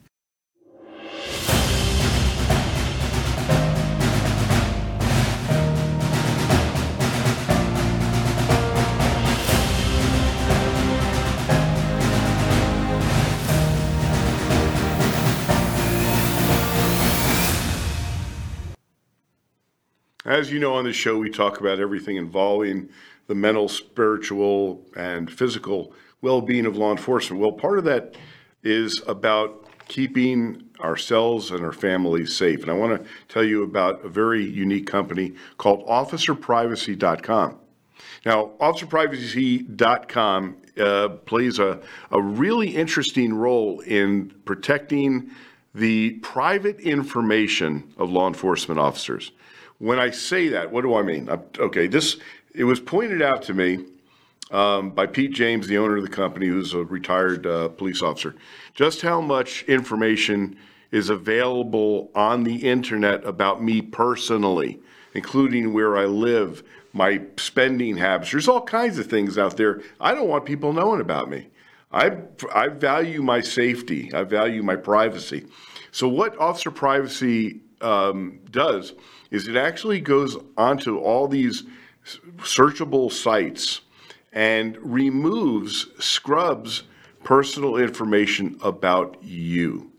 [20.27, 22.89] As you know, on this show, we talk about everything involving
[23.27, 27.41] the mental, spiritual, and physical well being of law enforcement.
[27.41, 28.17] Well, part of that
[28.61, 32.61] is about keeping ourselves and our families safe.
[32.61, 37.59] And I want to tell you about a very unique company called OfficerPrivacy.com.
[38.25, 41.79] Now, OfficerPrivacy.com uh, plays a,
[42.11, 45.31] a really interesting role in protecting
[45.73, 49.31] the private information of law enforcement officers.
[49.79, 51.29] When I say that, what do I mean?
[51.29, 52.17] Uh, okay, this
[52.53, 53.85] it was pointed out to me
[54.49, 58.35] um, by Pete James, the owner of the company, who's a retired uh, police officer,
[58.73, 60.57] just how much information
[60.91, 64.79] is available on the internet about me personally,
[65.13, 66.63] including where I live,
[66.93, 68.31] my spending habits.
[68.31, 71.49] There's all kinds of things out there I don't want people knowing about me.
[71.91, 72.17] I,
[72.53, 74.11] I value my safety.
[74.13, 75.45] I value my privacy.
[75.91, 78.93] So what Officer Privacy um, does
[79.31, 81.63] is it actually goes onto all these
[82.37, 83.81] searchable sites
[84.33, 86.83] and removes, scrubs
[87.23, 89.91] personal information about you.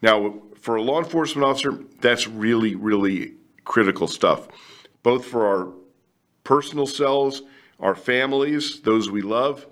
[0.00, 4.48] Now, for a law enforcement officer, that's really, really critical stuff,
[5.02, 5.72] both for our
[6.44, 7.42] personal selves,
[7.80, 9.66] our families, those we love.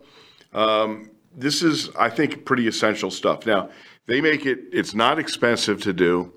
[0.52, 3.46] Um, this is, I think, pretty essential stuff.
[3.46, 3.70] Now,
[4.06, 6.32] they make it, it's not expensive to do.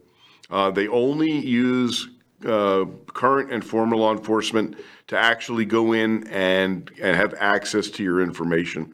[0.49, 2.09] Uh, they only use
[2.45, 8.03] uh, current and former law enforcement to actually go in and, and have access to
[8.03, 8.93] your information.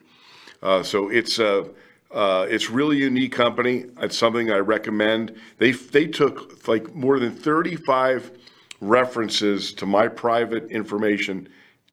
[0.61, 1.69] Uh, so it's a
[2.11, 3.85] uh, it's really unique company.
[3.99, 5.35] It's something I recommend.
[5.57, 8.31] They they took like more than 35
[8.79, 11.49] references to my private information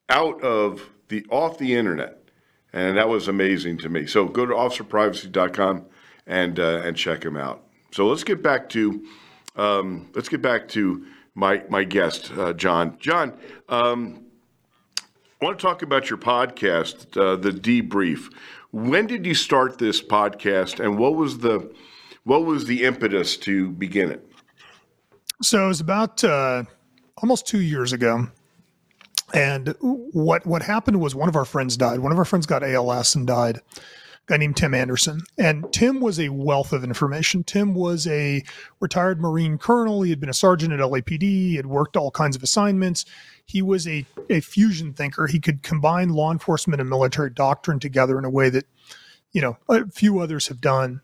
[0.08, 2.18] out of the off the internet,
[2.72, 4.06] and that was amazing to me.
[4.06, 5.86] So go to officerprivacy.com
[6.26, 7.64] and uh, and check them out.
[7.90, 9.04] So let's get back to
[9.56, 12.96] um, let's get back to my my guest, uh, John.
[12.98, 13.34] John,
[13.68, 14.24] um,
[15.40, 18.32] I want to talk about your podcast, uh, the Debrief.
[18.70, 21.72] When did you start this podcast, and what was the
[22.24, 24.26] what was the impetus to begin it?
[25.42, 26.64] So it was about uh,
[27.18, 28.28] almost two years ago,
[29.34, 32.00] and what what happened was one of our friends died.
[32.00, 33.60] One of our friends got ALS and died.
[34.26, 37.42] Guy named Tim Anderson, and Tim was a wealth of information.
[37.42, 38.44] Tim was a
[38.80, 40.02] retired Marine colonel.
[40.02, 41.22] He had been a sergeant at LAPD.
[41.22, 43.04] He had worked all kinds of assignments
[43.52, 45.26] he was a, a fusion thinker.
[45.26, 48.66] He could combine law enforcement and military doctrine together in a way that,
[49.32, 51.02] you know, a few others have done.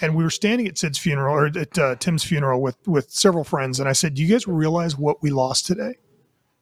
[0.00, 3.44] And we were standing at Sid's funeral or at uh, Tim's funeral with with several
[3.44, 5.92] friends, and I said, "Do you guys realize what we lost today?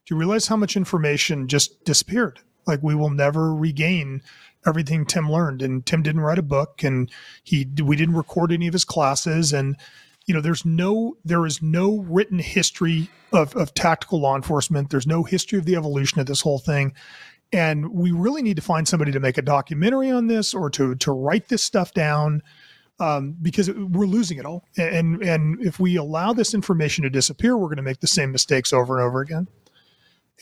[0.04, 2.40] Do you realize how much information just disappeared?
[2.66, 4.20] Like we will never regain
[4.66, 5.62] everything Tim learned.
[5.62, 7.10] And Tim didn't write a book, and
[7.42, 9.76] he we didn't record any of his classes, and
[10.26, 14.90] you know, there's no there is no written history of, of tactical law enforcement.
[14.90, 16.94] There's no history of the evolution of this whole thing.
[17.52, 20.94] And we really need to find somebody to make a documentary on this or to
[20.94, 22.42] to write this stuff down
[23.00, 24.64] um, because we're losing it all.
[24.76, 28.30] And and if we allow this information to disappear, we're going to make the same
[28.30, 29.48] mistakes over and over again.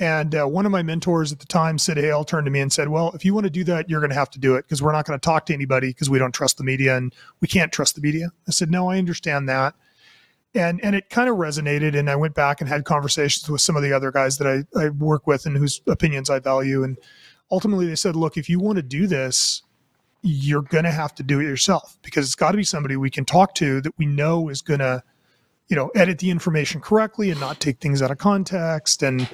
[0.00, 2.72] And uh, one of my mentors at the time, Sid Heal, turned to me and
[2.72, 4.62] said, "Well, if you want to do that, you're going to have to do it
[4.62, 7.12] because we're not going to talk to anybody because we don't trust the media and
[7.40, 9.74] we can't trust the media." I said, "No, I understand that."
[10.54, 13.76] And and it kind of resonated, and I went back and had conversations with some
[13.76, 16.84] of the other guys that I, I work with and whose opinions I value.
[16.84, 16.96] And
[17.50, 19.62] ultimately, they said, "Look, if you want to do this,
[20.22, 23.11] you're going to have to do it yourself because it's got to be somebody we
[23.11, 25.02] can talk to that we know is going to,
[25.66, 29.28] you know, edit the information correctly and not take things out of context and."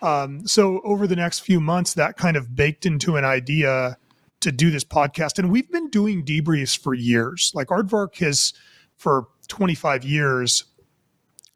[0.00, 3.96] Um, so over the next few months, that kind of baked into an idea
[4.40, 5.38] to do this podcast.
[5.38, 7.50] And we've been doing debriefs for years.
[7.54, 8.52] Like Aardvark has,
[8.96, 10.64] for 25 years,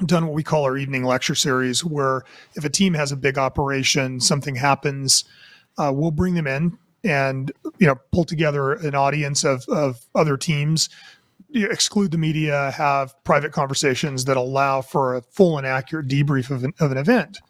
[0.04, 2.22] done what we call our evening lecture series, where
[2.56, 5.24] if a team has a big operation, something happens,
[5.78, 10.36] uh, we'll bring them in and you know pull together an audience of, of other
[10.36, 10.88] teams
[11.54, 16.64] exclude the media have private conversations that allow for a full and accurate debrief of
[16.64, 17.40] an, of an event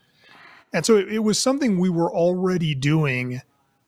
[0.73, 3.43] and so it, it was something we were already doing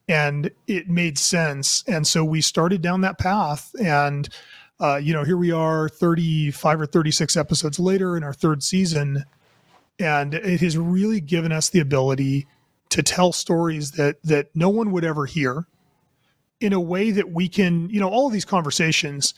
[0.09, 1.83] and it made sense.
[1.87, 3.75] And so we started down that path.
[3.83, 4.29] And,
[4.79, 9.25] uh, you know, here we are 35 or 36 episodes later in our third season.
[9.99, 12.47] And it has really given us the ability
[12.91, 15.67] to tell stories that that no one would ever hear
[16.61, 19.35] in a way that we can, you know, all of these conversations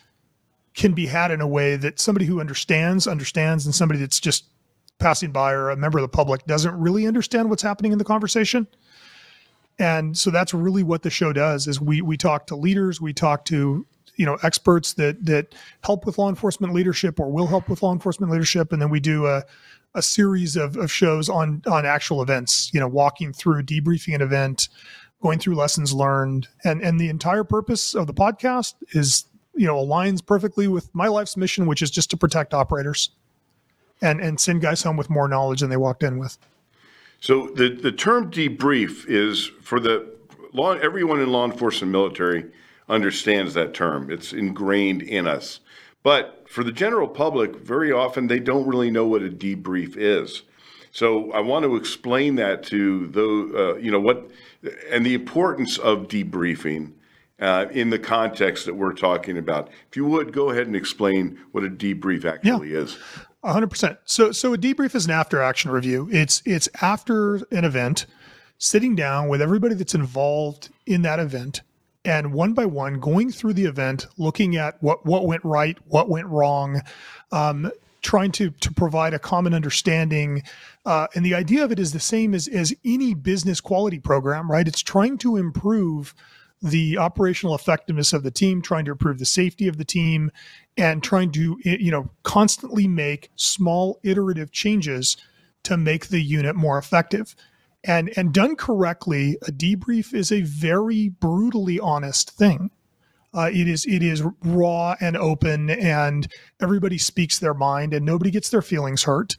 [0.75, 4.45] can be had in a way that somebody who understands understands and somebody that's just
[4.99, 8.05] passing by or a member of the public doesn't really understand what's happening in the
[8.05, 8.67] conversation.
[9.79, 13.13] And so that's really what the show does is we we talk to leaders, we
[13.13, 15.55] talk to you know experts that that
[15.85, 19.01] help with law enforcement leadership or will help with law enforcement leadership, and then we
[19.01, 19.45] do a
[19.95, 24.23] a series of, of shows on on actual events, you know, walking through debriefing an
[24.23, 24.69] event,
[25.23, 29.77] going through lessons learned, and and the entire purpose of the podcast is you know
[29.77, 33.11] aligns perfectly with my life's mission, which is just to protect operators
[34.03, 36.39] and and send guys home with more knowledge than they walked in with.
[37.21, 40.15] So the the term debrief is for the
[40.53, 40.73] law.
[40.73, 42.47] Everyone in law enforcement, military
[42.89, 44.11] understands that term.
[44.11, 45.61] It's ingrained in us.
[46.03, 50.43] But for the general public, very often they don't really know what a debrief is.
[50.93, 54.31] So I want to explain that to those, uh, you know, what
[54.91, 56.93] and the importance of debriefing
[57.41, 59.69] uh, in the context that we're talking about.
[59.91, 62.79] If you would go ahead and explain what a debrief actually yeah.
[62.79, 62.99] is
[63.53, 63.99] hundred percent.
[64.05, 66.09] So, so a debrief is an after action review.
[66.13, 68.07] It's it's after an event,
[68.59, 71.63] sitting down with everybody that's involved in that event,
[72.05, 76.09] and one by one going through the event, looking at what what went right, what
[76.09, 76.83] went wrong,
[77.33, 77.71] um,
[78.03, 80.43] trying to to provide a common understanding.
[80.85, 84.51] Uh, and the idea of it is the same as as any business quality program,
[84.51, 84.69] right?
[84.69, 86.15] It's trying to improve
[86.63, 90.31] the operational effectiveness of the team, trying to improve the safety of the team,
[90.77, 95.17] and trying to you know constantly make small iterative changes
[95.63, 97.35] to make the unit more effective.
[97.85, 102.71] And and done correctly, a debrief is a very brutally honest thing.
[103.35, 106.27] Uh, it is it is raw and open, and
[106.61, 109.37] everybody speaks their mind, and nobody gets their feelings hurt.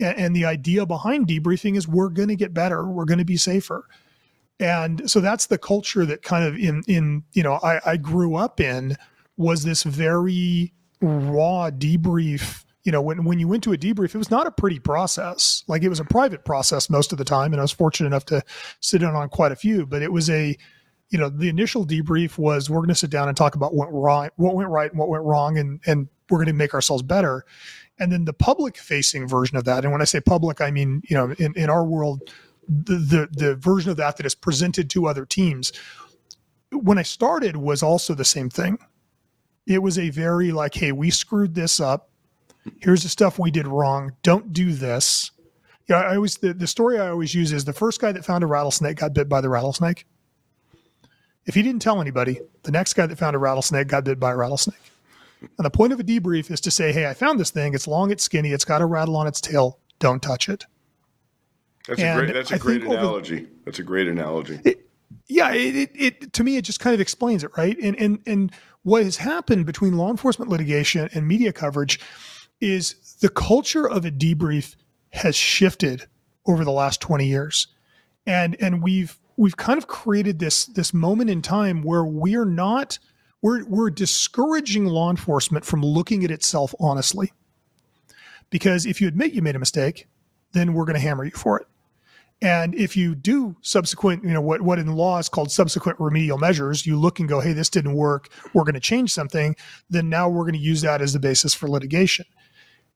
[0.00, 3.24] And, and the idea behind debriefing is we're going to get better, we're going to
[3.24, 3.84] be safer
[4.58, 8.36] And so that's the culture that kind of in in you know I, I grew
[8.36, 8.96] up in
[9.36, 14.18] was this very raw debrief you know, when, when you went to a debrief, it
[14.18, 15.64] was not a pretty process.
[15.66, 17.52] Like it was a private process most of the time.
[17.52, 18.44] And I was fortunate enough to
[18.78, 20.56] sit in on quite a few, but it was a,
[21.10, 23.88] you know, the initial debrief was we're going to sit down and talk about what
[23.88, 25.58] right, what went right and what went wrong.
[25.58, 27.44] And, and we're going to make ourselves better.
[27.98, 29.82] And then the public facing version of that.
[29.82, 32.32] And when I say public, I mean, you know, in, in our world,
[32.68, 35.72] the, the, version of that that is presented to other teams
[36.72, 38.78] when I started was also the same thing.
[39.66, 42.10] It was a very like, hey, we screwed this up
[42.80, 44.12] here's the stuff we did wrong.
[44.22, 45.30] Don't do this.
[45.88, 48.42] Yeah, I always the, the story I always use is the first guy that found
[48.42, 50.06] a rattlesnake got bit by the rattlesnake.
[51.46, 54.32] If he didn't tell anybody, the next guy that found a rattlesnake got bit by
[54.32, 54.80] a rattlesnake.
[55.40, 57.74] And the point of a debrief is to say, hey, I found this thing.
[57.74, 59.78] It's long, it's skinny, it's got a rattle on its tail.
[60.00, 60.64] Don't touch it.
[61.86, 63.36] That's and a great that's a I great analogy.
[63.36, 64.60] Over, that's a great analogy.
[64.64, 64.88] It,
[65.28, 67.76] yeah, it, it, it to me it just kind of explains it, right?
[67.80, 72.00] And and and what has happened between law enforcement litigation and media coverage
[72.60, 74.76] is the culture of a debrief
[75.10, 76.06] has shifted
[76.46, 77.68] over the last 20 years.
[78.26, 82.98] And and we've we've kind of created this this moment in time where we're not
[83.42, 87.32] we're we're discouraging law enforcement from looking at itself honestly.
[88.50, 90.06] Because if you admit you made a mistake,
[90.52, 91.66] then we're going to hammer you for it.
[92.42, 96.36] And if you do subsequent, you know, what, what in law is called subsequent remedial
[96.36, 99.56] measures, you look and go, hey, this didn't work, we're going to change something,
[99.88, 102.26] then now we're going to use that as the basis for litigation.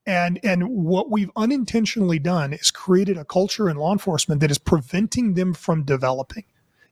[0.05, 4.57] And and what we've unintentionally done is created a culture in law enforcement that is
[4.57, 6.45] preventing them from developing.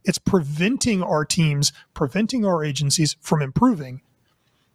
[0.06, 4.02] It's preventing our teams, preventing our agencies from improving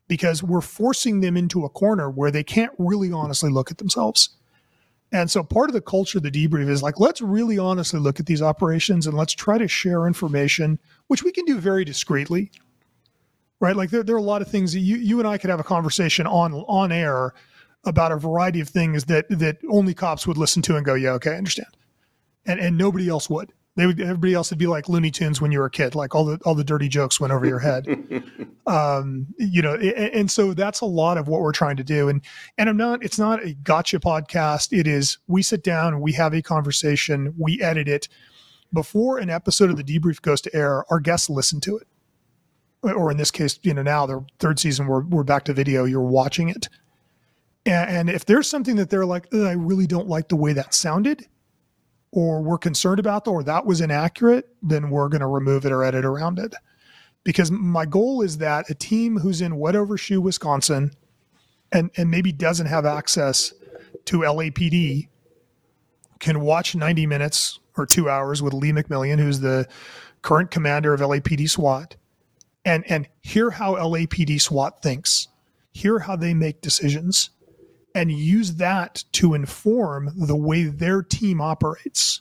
[0.08, 4.30] because we're forcing them into a corner where they can't really honestly look at themselves.
[5.14, 8.18] And so part of the culture of the debrief is like, let's really honestly look
[8.18, 12.50] at these operations and let's try to share information, which we can do very discreetly.
[13.60, 13.76] Right.
[13.76, 15.60] Like there, there are a lot of things that you, you and I could have
[15.60, 17.32] a conversation on on air
[17.84, 21.12] about a variety of things that that only cops would listen to and go, yeah,
[21.12, 21.76] okay, I understand,
[22.44, 23.52] and and nobody else would.
[23.76, 26.14] They would everybody else would be like Looney Tunes when you were a kid, like
[26.14, 27.86] all the all the dirty jokes went over your head.
[28.66, 32.08] um, you know, and, and so that's a lot of what we're trying to do.
[32.08, 32.22] And
[32.56, 34.76] and I'm not, it's not a gotcha podcast.
[34.78, 38.08] It is we sit down, we have a conversation, we edit it.
[38.72, 41.86] Before an episode of the debrief goes to air, our guests listen to it.
[42.82, 45.84] Or in this case, you know, now the third season, we're, we're back to video,
[45.84, 46.68] you're watching it
[47.66, 50.74] and, and if there's something that they're like, I really don't like the way that
[50.74, 51.26] sounded,
[52.14, 55.82] or we're concerned about, or that was inaccurate, then we're going to remove it or
[55.82, 56.54] edit around it.
[57.24, 59.60] Because my goal is that a team who's in
[59.96, 60.92] Shoe, Wisconsin,
[61.72, 63.52] and, and maybe doesn't have access
[64.04, 65.08] to LAPD
[66.20, 69.66] can watch 90 minutes or two hours with Lee McMillian, who's the
[70.22, 71.96] current commander of LAPD SWAT,
[72.64, 75.26] and, and hear how LAPD SWAT thinks,
[75.72, 77.30] hear how they make decisions,
[77.94, 82.20] and use that to inform the way their team operates.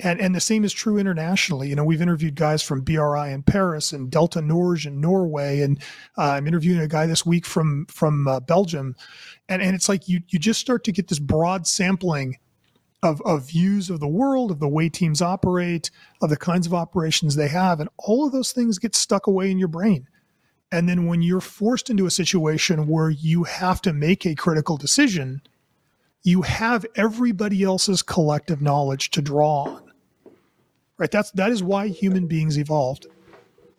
[0.00, 1.68] And, and the same is true internationally.
[1.68, 5.80] You know, we've interviewed guys from BRI in Paris and Delta Norge in Norway, and
[6.18, 8.96] uh, I'm interviewing a guy this week from from uh, Belgium,
[9.48, 12.38] and and it's like you you just start to get this broad sampling
[13.04, 16.74] of of views of the world, of the way teams operate, of the kinds of
[16.74, 20.08] operations they have, and all of those things get stuck away in your brain.
[20.72, 24.78] And then when you're forced into a situation where you have to make a critical
[24.78, 25.42] decision,
[26.22, 29.92] you have everybody else's collective knowledge to draw on.
[30.96, 31.10] Right?
[31.10, 33.06] That's that is why human beings evolved.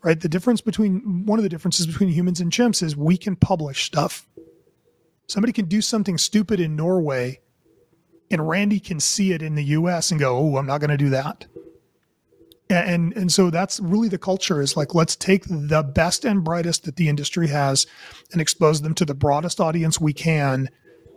[0.04, 0.20] Right?
[0.20, 3.86] The difference between one of the differences between humans and chimps is we can publish
[3.86, 4.28] stuff.
[5.28, 7.40] Somebody can do something stupid in Norway
[8.30, 10.98] and Randy can see it in the US and go, "Oh, I'm not going to
[10.98, 11.48] do that."
[12.70, 16.86] And and so that's really the culture is like let's take the best and brightest
[16.86, 17.86] that the industry has
[18.32, 20.70] and expose them to the broadest audience we can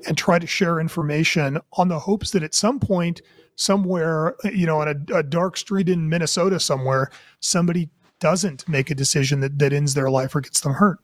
[0.06, 3.22] and try to share information on the hopes that at some point
[3.54, 7.88] somewhere you know on a, a dark street in minnesota somewhere somebody
[8.18, 10.98] doesn't make a decision that, that ends their life or gets them hurt.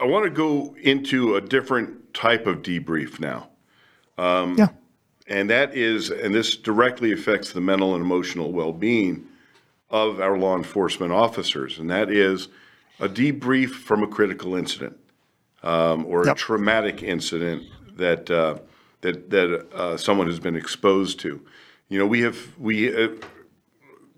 [0.00, 3.48] I want to go into a different type of debrief now.
[4.18, 4.68] Um, yeah
[5.28, 9.26] and that is, and this directly affects the mental and emotional well being
[9.90, 12.48] of our law enforcement officers, and that is
[13.00, 14.96] a debrief from a critical incident
[15.62, 16.36] um, or yep.
[16.36, 17.64] a traumatic incident
[17.96, 18.58] that uh,
[19.00, 21.40] that that uh, someone has been exposed to.
[21.88, 23.08] You know, we have we uh,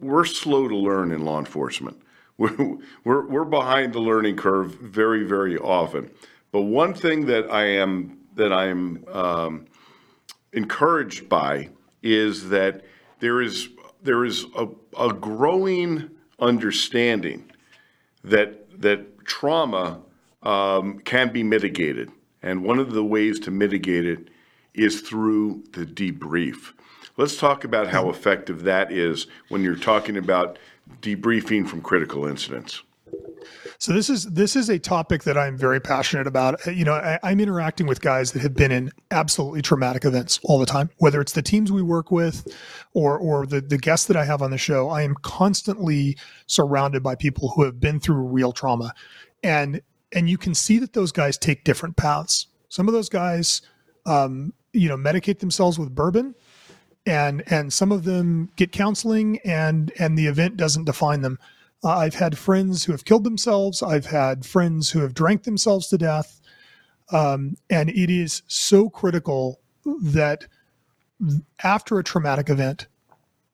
[0.01, 2.01] we're slow to learn in law enforcement.
[2.39, 6.09] We're, we're we're behind the learning curve very very often.
[6.53, 9.67] But one thing that I am that I am um,
[10.53, 11.69] encouraged by
[12.03, 12.85] is that
[13.21, 13.69] there is
[14.03, 14.69] there is a,
[14.99, 17.51] a growing understanding
[18.25, 20.01] that that trauma
[20.43, 22.11] um, can be mitigated,
[22.43, 24.29] and one of the ways to mitigate it
[24.75, 26.73] is through the debrief.
[27.17, 30.59] Let's talk about how effective that is when you're talking about
[31.03, 32.83] debriefing from critical incidents.
[33.81, 36.66] So this is this is a topic that I'm very passionate about.
[36.66, 40.41] Uh, you know, I, am interacting with guys that have been in absolutely traumatic events
[40.43, 40.91] all the time.
[40.99, 42.49] Whether it's the teams we work with,
[42.93, 46.18] or or the the guests that I have on the show, I am constantly
[46.49, 48.93] surrounded by people who have been through real trauma,
[49.45, 52.49] and and you can see that those guys take different paths.
[52.68, 53.62] Some of those guys,
[54.07, 56.35] um, you know, medicate themselves with bourbon,
[57.07, 61.39] and and some of them get counseling, and and the event doesn't define them
[61.85, 63.83] uh, I've had friends who have killed themselves.
[63.83, 66.41] I've had friends who have drank themselves to death.
[67.11, 69.61] Um, and it is so critical
[70.03, 70.47] that
[71.62, 72.87] after a traumatic event,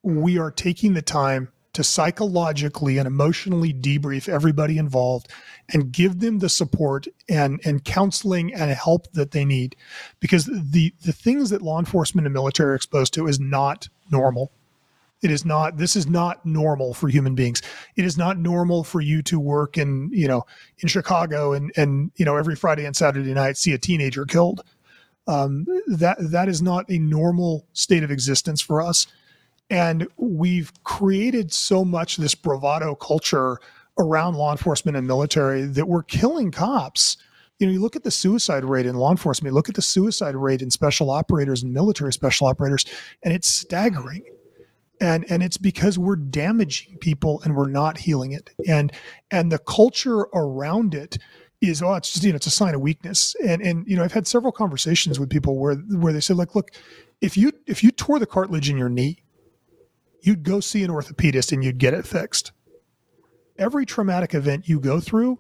[0.03, 5.29] we are taking the time to psychologically and emotionally debrief everybody involved
[5.73, 9.75] and give them the support and, and counseling and help that they need.
[10.21, 14.53] Because the, the things that law enforcement and military are exposed to is not normal.
[15.25, 17.63] It is not, this is not normal for human beings.
[17.97, 20.45] It is not normal for you to work in, you know,
[20.81, 24.61] in Chicago and, and, you know, every Friday and Saturday night see a teenager killed.
[25.27, 29.07] Um, that, that is not a normal state of existence for us.
[29.71, 33.59] And we've created so much this bravado culture
[33.99, 37.17] around law enforcement and military that we're killing cops.
[37.59, 39.81] You know, you look at the suicide rate in law enforcement, you look at the
[39.81, 42.85] suicide rate in special operators and military special operators,
[43.23, 44.23] and it's staggering
[45.05, 48.51] and and it's because we're damaging people and we're not healing it.
[48.67, 48.91] And
[49.31, 51.19] and the culture around it
[51.61, 53.37] is oh it's just you know it's a sign of weakness.
[53.45, 56.55] And and you know i've had several conversations with people where where they said like
[56.55, 56.71] look
[57.21, 59.19] if you if you tore the cartilage in your knee
[60.23, 62.53] you'd go see an orthopedist and you'd get it fixed.
[63.59, 65.39] Every traumatic event you go through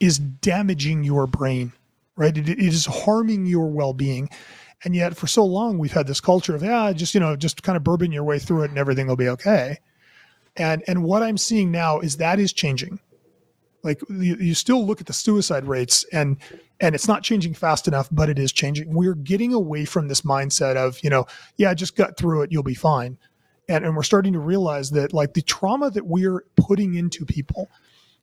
[0.00, 1.72] is damaging your brain
[2.18, 2.36] right?
[2.36, 4.28] It, it is harming your well-being
[4.84, 7.62] and yet for so long we've had this culture of, yeah, just, you know, just
[7.62, 9.78] kind of bourbon your way through it and everything will be okay.
[10.56, 13.00] And and what I'm seeing now is that is changing.
[13.84, 16.36] Like you, you still look at the suicide rates and
[16.80, 18.92] and it's not changing fast enough, but it is changing.
[18.92, 21.26] We're getting away from this mindset of, you know,
[21.56, 23.18] yeah, just gut through it, you'll be fine.
[23.68, 27.68] And and we're starting to realize that like the trauma that we're putting into people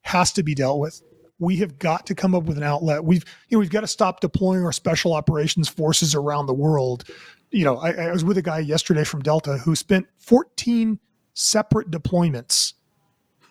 [0.01, 1.01] has to be dealt with
[1.39, 3.03] we have got to come up with an outlet.
[3.03, 7.03] We've you know we've got to stop deploying our special operations forces around the world.
[7.51, 10.99] You know, I, I was with a guy yesterday from Delta who spent 14
[11.33, 12.73] separate deployments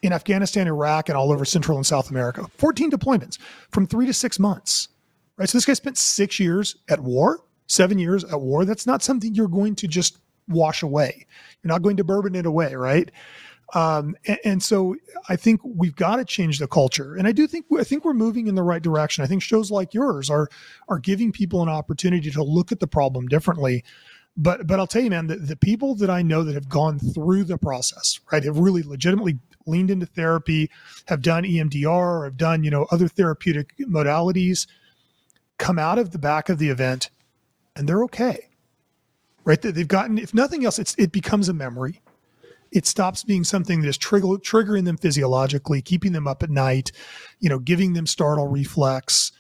[0.03, 2.47] in Afghanistan, Iraq, and all over Central and South America.
[2.59, 3.39] 14 deployments
[3.71, 4.89] from three to six months.
[5.37, 5.49] Right.
[5.49, 8.65] So this guy spent six years at war, seven years at war.
[8.65, 10.19] That's not something you're going to just
[10.49, 11.27] wash away.
[11.63, 13.11] You're not going to bourbon it away, right?
[13.73, 14.95] Um, and, and, so
[15.29, 17.15] I think we've got to change the culture.
[17.17, 19.25] And I do think I think we're moving in the right direction.
[19.25, 20.49] I think shows like yours are
[20.89, 23.83] are giving people an opportunity to look at the problem differently.
[24.37, 26.99] But but I'll tell you, man, the, the people that I know that have gone
[26.99, 30.71] through the process, right, have really legitimately leaned into therapy,
[31.07, 34.67] have done EMDR, have done, you know, other therapeutic modalities,
[35.59, 37.11] come out of the back of the event
[37.77, 38.49] and they're okay.
[39.45, 39.61] Right?
[39.61, 42.01] They've gotten, if nothing else, it's it becomes a memory
[42.75, 46.93] it stops being something that is trigger, triggering them physiologically, keeping them up at night,
[47.39, 49.33] you know, giving them startle reflex,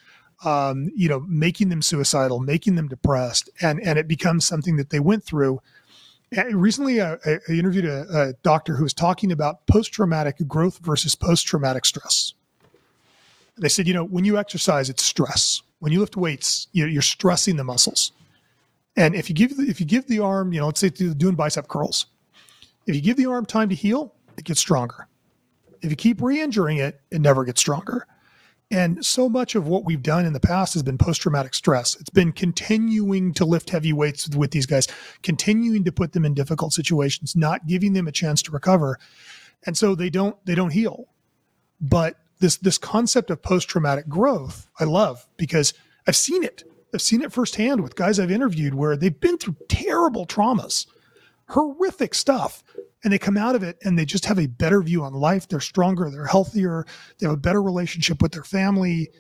[0.44, 4.90] um, you know, making them suicidal, making them depressed, and and it becomes something that
[4.90, 5.60] they went through.
[6.32, 11.14] And recently, I, I interviewed a, a doctor who was talking about post-traumatic growth versus
[11.14, 12.34] post-traumatic stress.
[13.56, 15.62] They said, you know, when you exercise, it's stress.
[15.78, 18.12] When you lift weights, you're stressing the muscles.
[18.96, 21.68] And if you give if you give the arm, you know, let's say doing bicep
[21.68, 22.06] curls,
[22.86, 25.08] if you give the arm time to heal, it gets stronger.
[25.82, 28.06] If you keep re injuring it, it never gets stronger.
[28.70, 31.96] And so much of what we've done in the past has been post traumatic stress.
[32.00, 34.88] It's been continuing to lift heavy weights with these guys,
[35.22, 38.98] continuing to put them in difficult situations, not giving them a chance to recover.
[39.66, 41.08] And so they don't they don't heal.
[41.80, 45.74] But this this concept of post traumatic growth, I love because
[46.06, 46.64] I've seen it.
[46.92, 50.86] I've seen it firsthand with guys I've interviewed where they've been through terrible traumas
[51.48, 52.62] horrific stuff.
[53.02, 55.46] And they come out of it and they just have a better view on life.
[55.46, 56.86] They're stronger, they're healthier,
[57.18, 59.10] they have a better relationship with their family.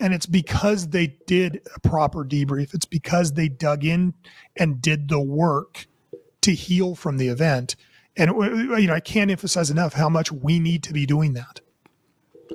[0.00, 2.74] And it's because they did a proper debrief.
[2.74, 4.14] It's because they dug in
[4.56, 5.86] and did the work
[6.40, 7.76] to heal from the event.
[8.16, 11.34] And uh, you know, I can't emphasize enough how much we need to be doing
[11.34, 11.60] that.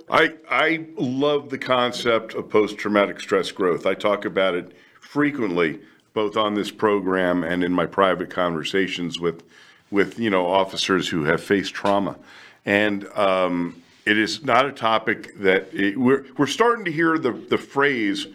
[0.10, 3.86] I I love the concept of post traumatic stress growth.
[3.86, 5.80] I talk about it frequently
[6.16, 9.44] both on this program and in my private conversations with
[9.92, 12.16] with you know officers who have faced trauma,
[12.66, 17.34] and um, it is not a topic that it, we're we're starting to hear the
[17.34, 18.26] the phrase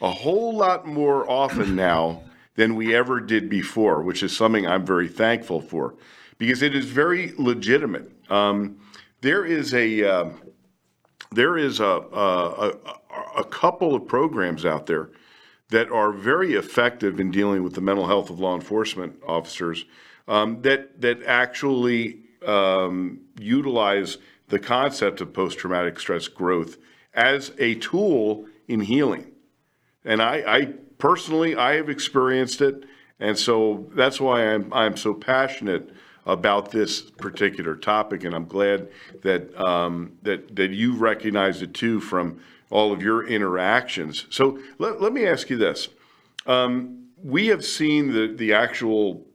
[0.00, 2.22] a whole lot more often now
[2.54, 5.94] than we ever did before, which is something I'm very thankful for,
[6.38, 8.10] because it is very legitimate.
[8.30, 8.78] Um,
[9.22, 10.28] there is a uh,
[11.32, 15.10] there is a, a, a a couple of programs out there
[15.70, 19.84] that are very effective in dealing with the mental health of law enforcement officers
[20.28, 24.18] um, that that actually um, utilize
[24.48, 26.76] the concept of post-traumatic stress growth
[27.14, 29.30] as a tool in healing.
[30.04, 30.64] And I, I
[30.98, 32.84] personally, I have experienced it,
[33.18, 35.90] and so that's why I'm I'm so passionate
[36.26, 38.88] about this particular topic, and I'm glad
[39.22, 42.40] that um, that that you recognize it too from
[42.70, 44.26] all of your interactions.
[44.30, 45.88] So let, let me ask you this:
[46.46, 49.26] um, We have seen the the actual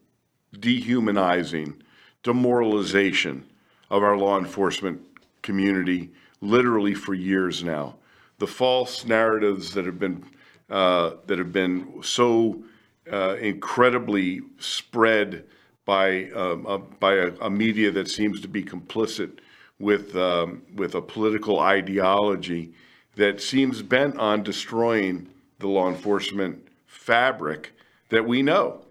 [0.59, 1.81] dehumanizing,
[2.23, 3.45] demoralization
[3.89, 5.01] of our law enforcement
[5.41, 6.09] community
[6.41, 7.95] literally for years now.
[8.39, 10.25] The false narratives that have been
[10.69, 12.63] uh, that have been so
[13.11, 15.45] uh, incredibly spread
[15.85, 19.39] by um, a, by a, a, media that seems to be complicit
[19.79, 22.73] with um, with a political ideology
[23.15, 25.27] that seems bent on destroying
[25.59, 27.73] the law enforcement fabric
[28.09, 28.81] that we know.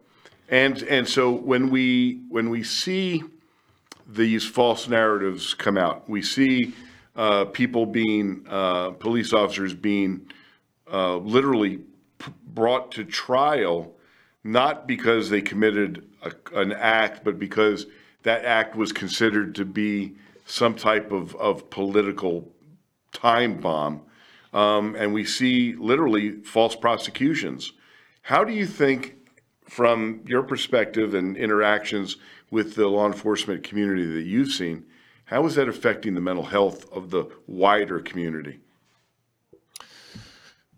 [0.49, 3.23] And and so when we when we see
[4.07, 6.75] these false narratives come out, we see
[7.17, 10.31] uh, people being uh, police officers being
[10.93, 11.79] uh, literally
[12.19, 13.93] p- brought to trial,
[14.43, 17.87] not because they committed a, an act, but because
[18.23, 20.15] that act was considered to be
[20.45, 22.47] some type of, of political
[23.13, 24.03] time bomb.
[24.55, 27.73] Um, and we see literally false prosecutions.
[28.23, 29.17] How do you think
[29.69, 32.17] from your perspective and interactions
[32.51, 34.87] with the law enforcement community that you've seen,
[35.27, 38.61] how is that affecting the mental health of the wider community?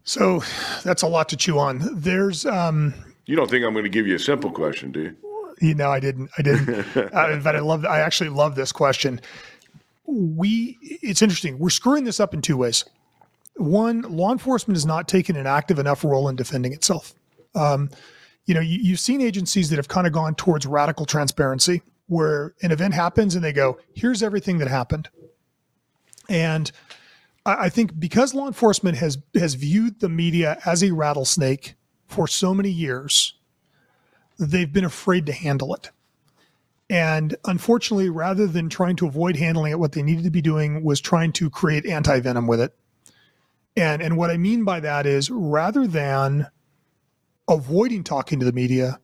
[0.04, 0.42] So
[0.82, 1.82] that's a lot to chew on.
[1.92, 2.46] There's.
[2.46, 2.94] Um,
[3.26, 5.16] you don't think I'm going to give you a simple question, do you?
[5.60, 6.30] You know, I didn't.
[6.38, 6.68] I didn't.
[6.96, 7.84] uh, fact, I love.
[7.84, 9.20] I actually love this question.
[10.06, 10.78] We.
[10.80, 11.58] It's interesting.
[11.58, 12.84] We're screwing this up in two ways.
[13.56, 17.14] One, law enforcement is not taking an active enough role in defending itself.
[17.54, 17.90] Um,
[18.44, 22.54] you know, you, you've seen agencies that have kind of gone towards radical transparency, where
[22.62, 25.08] an event happens and they go, "Here's everything that happened,"
[26.28, 26.70] and
[27.44, 31.74] I, I think because law enforcement has has viewed the media as a rattlesnake
[32.06, 33.34] for so many years,
[34.38, 35.90] they've been afraid to handle it.
[36.88, 40.84] And unfortunately, rather than trying to avoid handling it, what they needed to be doing
[40.84, 42.74] was trying to create anti venom with it.
[43.76, 46.46] And and what I mean by that is rather than
[47.48, 48.98] avoiding talking to the media,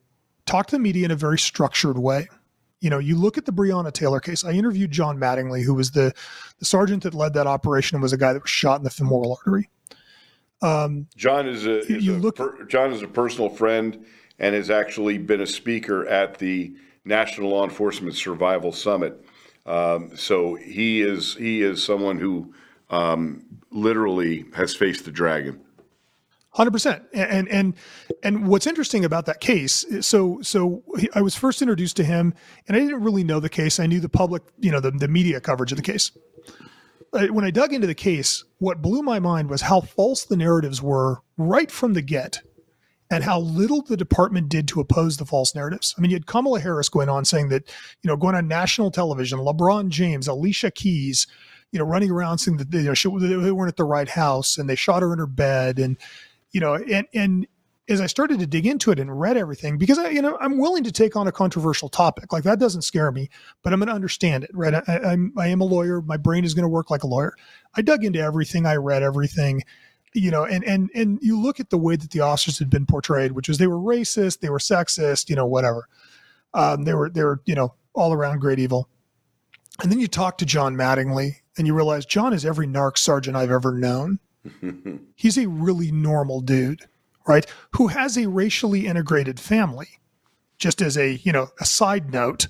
[0.45, 2.27] talk to the media in a very structured way.
[2.81, 4.43] You know, you look at the Breonna Taylor case.
[4.43, 6.13] I interviewed John Mattingly, who was the,
[6.59, 8.89] the sergeant that led that operation and was a guy that was shot in the
[8.89, 9.69] femoral artery.
[10.61, 14.05] Um, John is a, is a look, per, John is a personal friend
[14.39, 19.23] and has actually been a speaker at the National Law Enforcement Survival Summit.
[19.65, 22.53] Um, so he is he is someone who
[22.93, 25.59] um, literally has faced the dragon.
[26.51, 27.73] Hundred percent, and and
[28.21, 29.83] and what's interesting about that case?
[30.01, 30.83] So so
[31.15, 32.35] I was first introduced to him,
[32.67, 33.79] and I didn't really know the case.
[33.79, 36.11] I knew the public, you know, the, the media coverage of the case.
[37.11, 40.79] When I dug into the case, what blew my mind was how false the narratives
[40.79, 42.41] were right from the get,
[43.09, 45.95] and how little the department did to oppose the false narratives.
[45.97, 47.63] I mean, you had Kamala Harris going on saying that,
[48.03, 51.25] you know, going on national television, LeBron James, Alicia Keys,
[51.73, 54.59] you know, running around saying that you know she, they weren't at the right house
[54.59, 55.97] and they shot her in her bed and
[56.51, 57.47] you know, and and
[57.89, 60.57] as I started to dig into it and read everything, because I, you know, I'm
[60.57, 62.31] willing to take on a controversial topic.
[62.31, 63.29] Like that doesn't scare me,
[63.61, 64.75] but I'm going to understand it, right?
[64.87, 66.01] I, I'm, I am a lawyer.
[66.01, 67.33] My brain is going to work like a lawyer.
[67.75, 68.65] I dug into everything.
[68.65, 69.63] I read everything,
[70.13, 72.85] you know, and, and, and you look at the way that the officers had been
[72.85, 75.89] portrayed, which was they were racist, they were sexist, you know, whatever.
[76.53, 78.87] Um, they were, they were, you know, all around great evil.
[79.81, 83.37] And then you talk to John Mattingly and you realize John is every narc sergeant
[83.37, 84.19] I've ever known.
[85.15, 86.81] He's a really normal dude,
[87.27, 87.45] right?
[87.75, 89.87] Who has a racially integrated family.
[90.57, 92.47] Just as a, you know, a side note.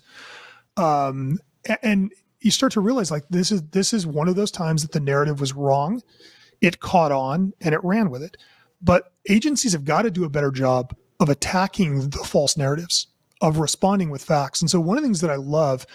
[0.77, 1.39] Um,
[1.81, 4.91] and you start to realize like this is this is one of those times that
[4.91, 6.01] the narrative was wrong.
[6.61, 8.37] It caught on and it ran with it.
[8.81, 13.07] But agencies have got to do a better job of attacking the false narratives
[13.43, 14.61] of responding with facts.
[14.61, 15.85] And so one of the things that I love,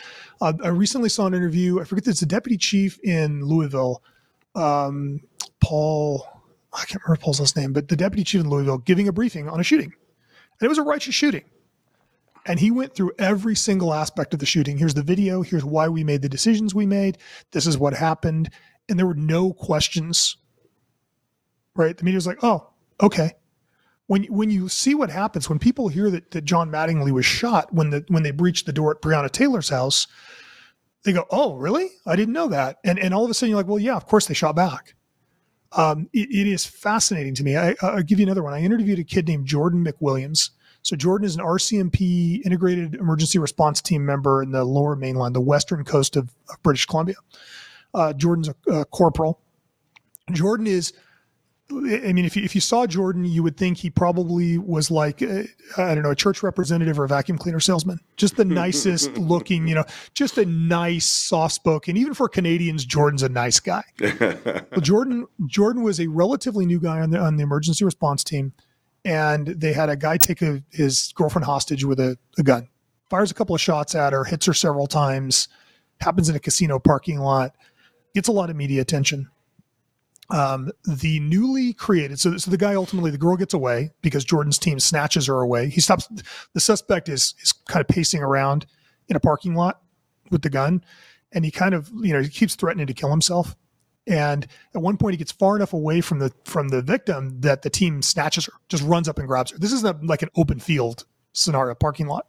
[0.42, 1.80] uh, I recently saw an interview.
[1.80, 4.03] I forget it's a deputy chief in Louisville.
[4.55, 5.20] Um,
[5.61, 6.26] Paul,
[6.74, 9.49] I can't remember Paul's last name, but the deputy chief in Louisville giving a briefing
[9.49, 9.92] on a shooting.
[10.61, 11.44] And it was a righteous shooting.
[12.44, 14.76] And he went through every single aspect of the shooting.
[14.76, 15.40] Here's the video.
[15.40, 17.16] Here's why we made the decisions we made.
[17.53, 18.51] This is what happened.
[18.90, 20.36] And there were no questions.
[21.74, 21.96] Right?
[21.96, 22.68] The media was like, oh,
[23.01, 23.32] okay.
[24.09, 27.72] When, when you see what happens, when people hear that, that John Mattingly was shot
[27.72, 30.06] when the when they breached the door at Breonna Taylor's house,
[31.04, 31.88] they go, "Oh, really?
[32.06, 34.06] I didn't know that." And and all of a sudden you're like, "Well, yeah, of
[34.06, 34.94] course they shot back."
[35.72, 37.56] Um, it, it is fascinating to me.
[37.56, 38.54] I, will give you another one.
[38.54, 40.50] I interviewed a kid named Jordan MacWilliams.
[40.82, 45.40] So Jordan is an RCMP Integrated Emergency Response Team member in the Lower Mainland, the
[45.40, 47.16] western coast of, of British Columbia.
[47.92, 49.40] Uh, Jordan's a, a corporal.
[50.32, 50.92] Jordan is
[51.70, 55.20] I mean, if you, if you saw Jordan, you would think he probably was like,
[55.20, 55.42] uh,
[55.76, 58.00] I don't know, a church representative or a vacuum cleaner salesman.
[58.16, 61.98] Just the nicest looking, you know, just a nice, soft spoken.
[61.98, 63.84] Even for Canadians, Jordan's a nice guy.
[64.00, 68.54] well, Jordan Jordan was a relatively new guy on the on the emergency response team,
[69.04, 72.68] and they had a guy take a, his girlfriend hostage with a, a gun,
[73.10, 75.48] fires a couple of shots at her, hits her several times,
[76.00, 77.54] happens in a casino parking lot,
[78.14, 79.28] gets a lot of media attention
[80.31, 84.59] um, the newly created so, so the guy ultimately the girl gets away because jordan's
[84.59, 85.68] team snatches her away.
[85.68, 86.09] He stops
[86.55, 88.66] the suspect is is kind of pacing around
[89.09, 89.81] in a parking lot
[90.31, 90.83] with the gun
[91.33, 93.57] and he kind of you know he keeps threatening to kill himself.
[94.07, 97.62] And at one point he gets far enough away from the from the victim that
[97.62, 99.59] the team snatches her just runs up and grabs her.
[99.59, 102.26] This is not like an open field scenario parking lot.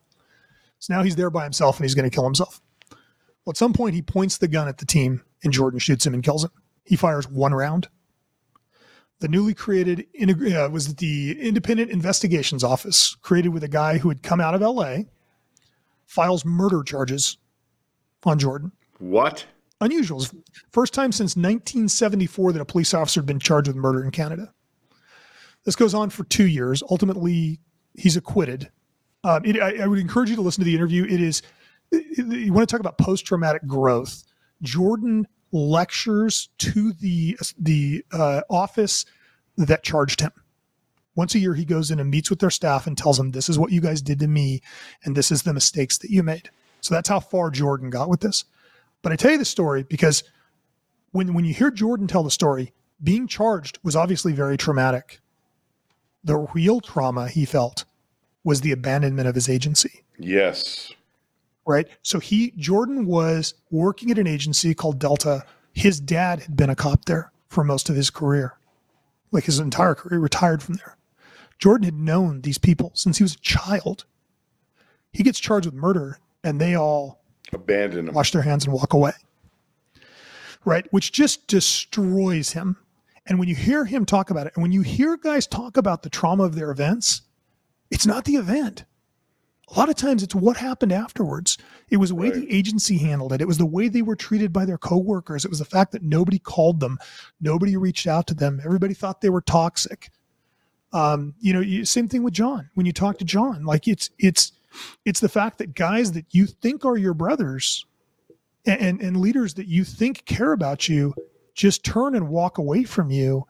[0.80, 2.62] So now he's there by himself and he's going to kill himself.
[2.92, 6.14] Well at some point he points the gun at the team and jordan shoots him
[6.14, 6.52] and kills him
[6.90, 7.88] he fires one round.
[9.20, 14.24] The newly created uh, was the Independent Investigations Office, created with a guy who had
[14.24, 15.02] come out of LA,
[16.08, 17.38] files murder charges
[18.24, 18.72] on Jordan.
[18.98, 19.46] What?
[19.82, 20.26] Unusual.
[20.72, 24.52] First time since 1974 that a police officer had been charged with murder in Canada.
[25.66, 26.82] This goes on for two years.
[26.90, 27.60] Ultimately,
[27.94, 28.72] he's acquitted.
[29.24, 31.04] Um, it, I, I, would encourage you to listen to the interview.
[31.04, 31.44] It is,
[31.92, 34.24] you want to talk about post traumatic growth.
[34.64, 39.06] Jordan lectures to the the uh, office
[39.58, 40.32] that charged him.
[41.16, 43.50] Once a year, he goes in and meets with their staff and tells them, "This
[43.50, 44.62] is what you guys did to me,
[45.04, 46.50] and this is the mistakes that you made."
[46.82, 48.46] So that's how far Jordan got with this.
[49.02, 50.24] But I tell you the story because
[51.12, 52.74] when when you hear Jordan tell the story,
[53.04, 55.20] being charged was obviously very traumatic.
[56.24, 57.86] The real trauma he felt
[58.44, 60.04] was the abandonment of his agency.
[60.18, 60.94] Yes
[61.70, 61.88] right?
[62.02, 65.46] So he Jordan was working at an agency called Delta.
[65.72, 68.58] His dad had been a cop there for most of his career,
[69.32, 70.98] like his entire career, retired from there.
[71.60, 74.06] Jordan had known these people since he was a child.
[75.14, 77.22] He gets charged with murder, and they all
[77.54, 79.14] abandon him, wash their hands, and walk away.
[80.66, 82.78] Right, which just destroys him.
[83.28, 86.02] And when you hear him talk about it, and when you hear guys talk about
[86.02, 87.22] the trauma of their events,
[87.92, 88.86] it's not the event
[89.70, 91.58] a lot of times it's what happened afterwards.
[91.90, 92.42] It was the way right.
[92.42, 93.42] the agency handled it.
[93.42, 95.46] It was the way they were treated by their coworkers.
[95.46, 96.98] It was the fact that nobody called them,
[97.40, 98.60] nobody reached out to them.
[98.64, 100.10] Everybody thought they were toxic.
[100.92, 102.70] Um, you know, you, same thing with John.
[102.74, 104.54] When you talk to John, like it's it's
[105.06, 107.86] it's the fact that guys that you think are your brothers
[108.66, 111.14] and, and, and leaders that you think care about you
[111.54, 113.46] just turn and walk away from you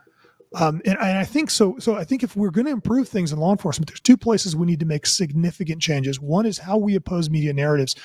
[0.55, 1.77] um, and, and, I think so.
[1.77, 4.55] So I think if we're going to improve things in law enforcement, there's two places
[4.55, 6.19] we need to make significant changes.
[6.19, 7.95] One is how we oppose media narratives,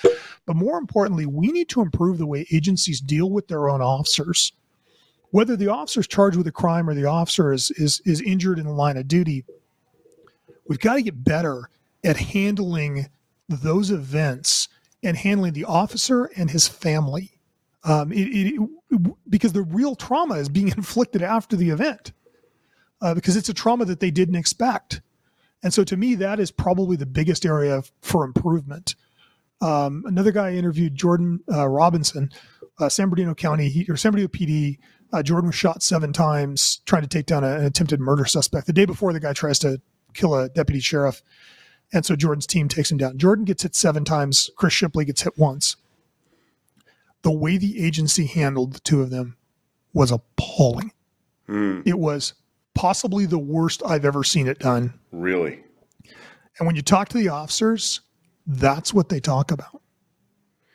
[0.45, 4.53] but more importantly, we need to improve the way agencies deal with their own officers.
[5.31, 8.59] Whether the officer is charged with a crime or the officer is is is injured
[8.59, 9.45] in the line of duty,
[10.69, 11.71] we've got to get better
[12.05, 13.09] at handling
[13.49, 14.69] those events
[15.03, 17.31] and handling the officer and his family.
[17.85, 22.13] Um, it, it, it, because the real trauma is being inflicted after the event
[23.05, 25.03] uh, because it's a trauma that they didn't expect.
[25.63, 28.97] And so to me, that is probably the biggest area for improvement.
[29.61, 32.31] Um, another guy I interviewed, Jordan uh, Robinson,
[32.81, 34.79] uh, San Bernardino County he, or San Bernardino PD.
[35.13, 38.67] Uh, Jordan was shot seven times trying to take down a, an attempted murder suspect.
[38.67, 39.81] The day before, the guy tries to
[40.15, 41.23] kill a deputy sheriff.
[41.93, 43.19] And so Jordan's team takes him down.
[43.19, 44.51] Jordan gets hit seven times.
[44.57, 45.77] Chris Shipley gets hit once.
[47.23, 49.37] The way the agency handled the two of them
[49.93, 50.93] was appalling.
[51.49, 51.87] Mm.
[51.87, 52.35] It was
[52.75, 54.95] possibly the worst I've ever seen it done.
[55.13, 55.63] Really?
[56.59, 58.01] And when you talk to the officers,
[58.47, 59.83] that's what they talk about.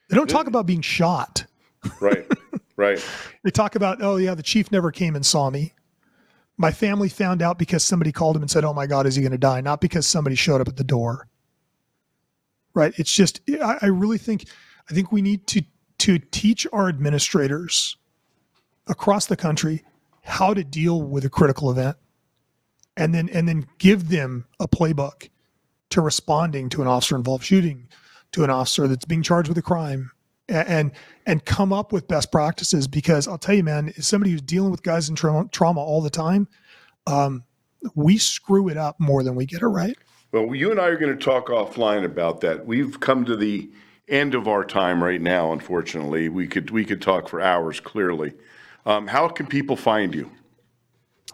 [0.10, 1.46] They don't talk about being shot.
[2.02, 2.26] Right.
[2.76, 3.06] Right.
[3.44, 5.74] they talk about, oh yeah, the chief never came and saw me.
[6.58, 9.22] My family found out because somebody called him and said, "Oh my God, is he
[9.22, 11.30] going to die?" Not because somebody showed up at the door.
[12.74, 12.94] Right?
[12.98, 14.46] It's just, I, I really think,
[14.90, 15.64] I think we need to
[16.00, 17.98] to teach our administrators
[18.88, 19.84] across the country
[20.24, 21.98] how to deal with a critical event
[23.00, 25.30] and then and then give them a playbook
[25.90, 27.88] to responding to an officer involved shooting,
[28.34, 30.12] to an officer that's being charged with a crime,
[30.48, 30.92] and
[31.26, 32.88] and come up with best practices.
[32.88, 36.02] Because I'll tell you, man, as somebody who's dealing with guys in tra- trauma all
[36.02, 36.48] the time,
[37.08, 37.44] um,
[37.96, 39.98] we screw it up more than we get it right.
[40.32, 42.68] Well, you and I are going to talk offline about that.
[42.68, 43.72] We've come to the
[44.08, 45.54] end of our time right now.
[45.54, 47.80] Unfortunately, we could we could talk for hours.
[47.80, 48.34] Clearly,
[48.86, 50.32] um, how can people find you?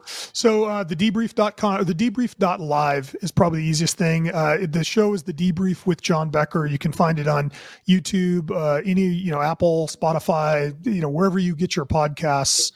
[0.06, 4.32] So uh, the debrief.com, the debrief.live is probably the easiest thing.
[4.32, 6.66] Uh, the show is the debrief with John Becker.
[6.66, 7.52] You can find it on
[7.88, 12.72] YouTube, uh, any, you know, Apple, Spotify, you know, wherever you get your podcasts,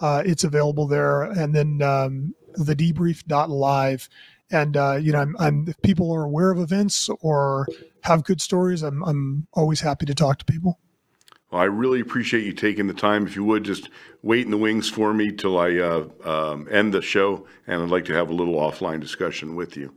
[0.00, 1.22] uh, it's available there.
[1.22, 4.08] And then um, the debrief.live.
[4.52, 7.68] And, uh, you know, I'm, I'm, if people are aware of events or
[8.02, 10.80] have good stories, I'm, I'm always happy to talk to people.
[11.50, 13.26] Well, I really appreciate you taking the time.
[13.26, 13.88] If you would just
[14.22, 17.90] wait in the wings for me till I uh, um, end the show, and I'd
[17.90, 19.92] like to have a little offline discussion with you.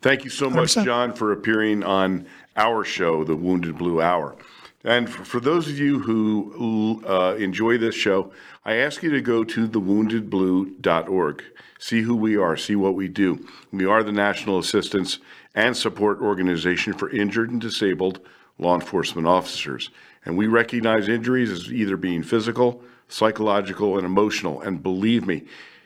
[0.00, 0.84] Thank you so much, 100%.
[0.84, 2.26] John, for appearing on
[2.56, 4.36] our show, The Wounded Blue Hour.
[4.84, 8.32] And for, for those of you who uh, enjoy this show,
[8.64, 11.44] I ask you to go to thewoundedblue.org.
[11.78, 13.46] See who we are, see what we do.
[13.72, 15.18] We are the National Assistance
[15.54, 18.20] and Support Organization for Injured and Disabled
[18.58, 19.90] Law Enforcement Officers.
[20.26, 24.60] And we recognize injuries as either being physical, psychological, and emotional.
[24.60, 25.44] And believe me,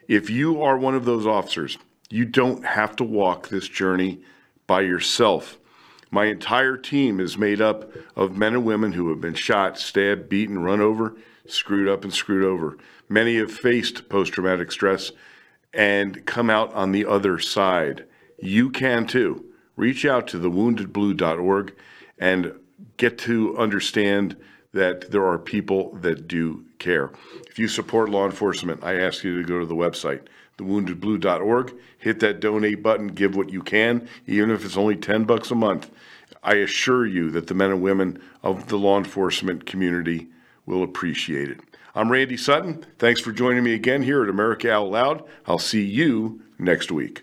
[0.08, 1.78] if you are one of those officers,
[2.08, 4.20] you don't have to walk this journey
[4.66, 5.58] by yourself.
[6.10, 10.28] My entire team is made up of men and women who have been shot, stabbed,
[10.28, 11.14] beaten, run over,
[11.46, 12.76] screwed up, and screwed over.
[13.08, 15.12] Many have faced post traumatic stress
[15.72, 18.06] and come out on the other side.
[18.38, 19.44] You can too.
[19.76, 21.74] Reach out to thewoundedblue.org
[22.18, 22.52] and
[23.00, 24.36] get to understand
[24.72, 27.10] that there are people that do care.
[27.48, 30.26] If you support law enforcement, I ask you to go to the website,
[30.58, 35.50] thewoundedblue.org, hit that donate button, give what you can, even if it's only 10 bucks
[35.50, 35.90] a month.
[36.42, 40.28] I assure you that the men and women of the law enforcement community
[40.66, 41.60] will appreciate it.
[41.94, 42.84] I'm Randy Sutton.
[42.98, 45.24] Thanks for joining me again here at America Out Loud.
[45.46, 47.22] I'll see you next week.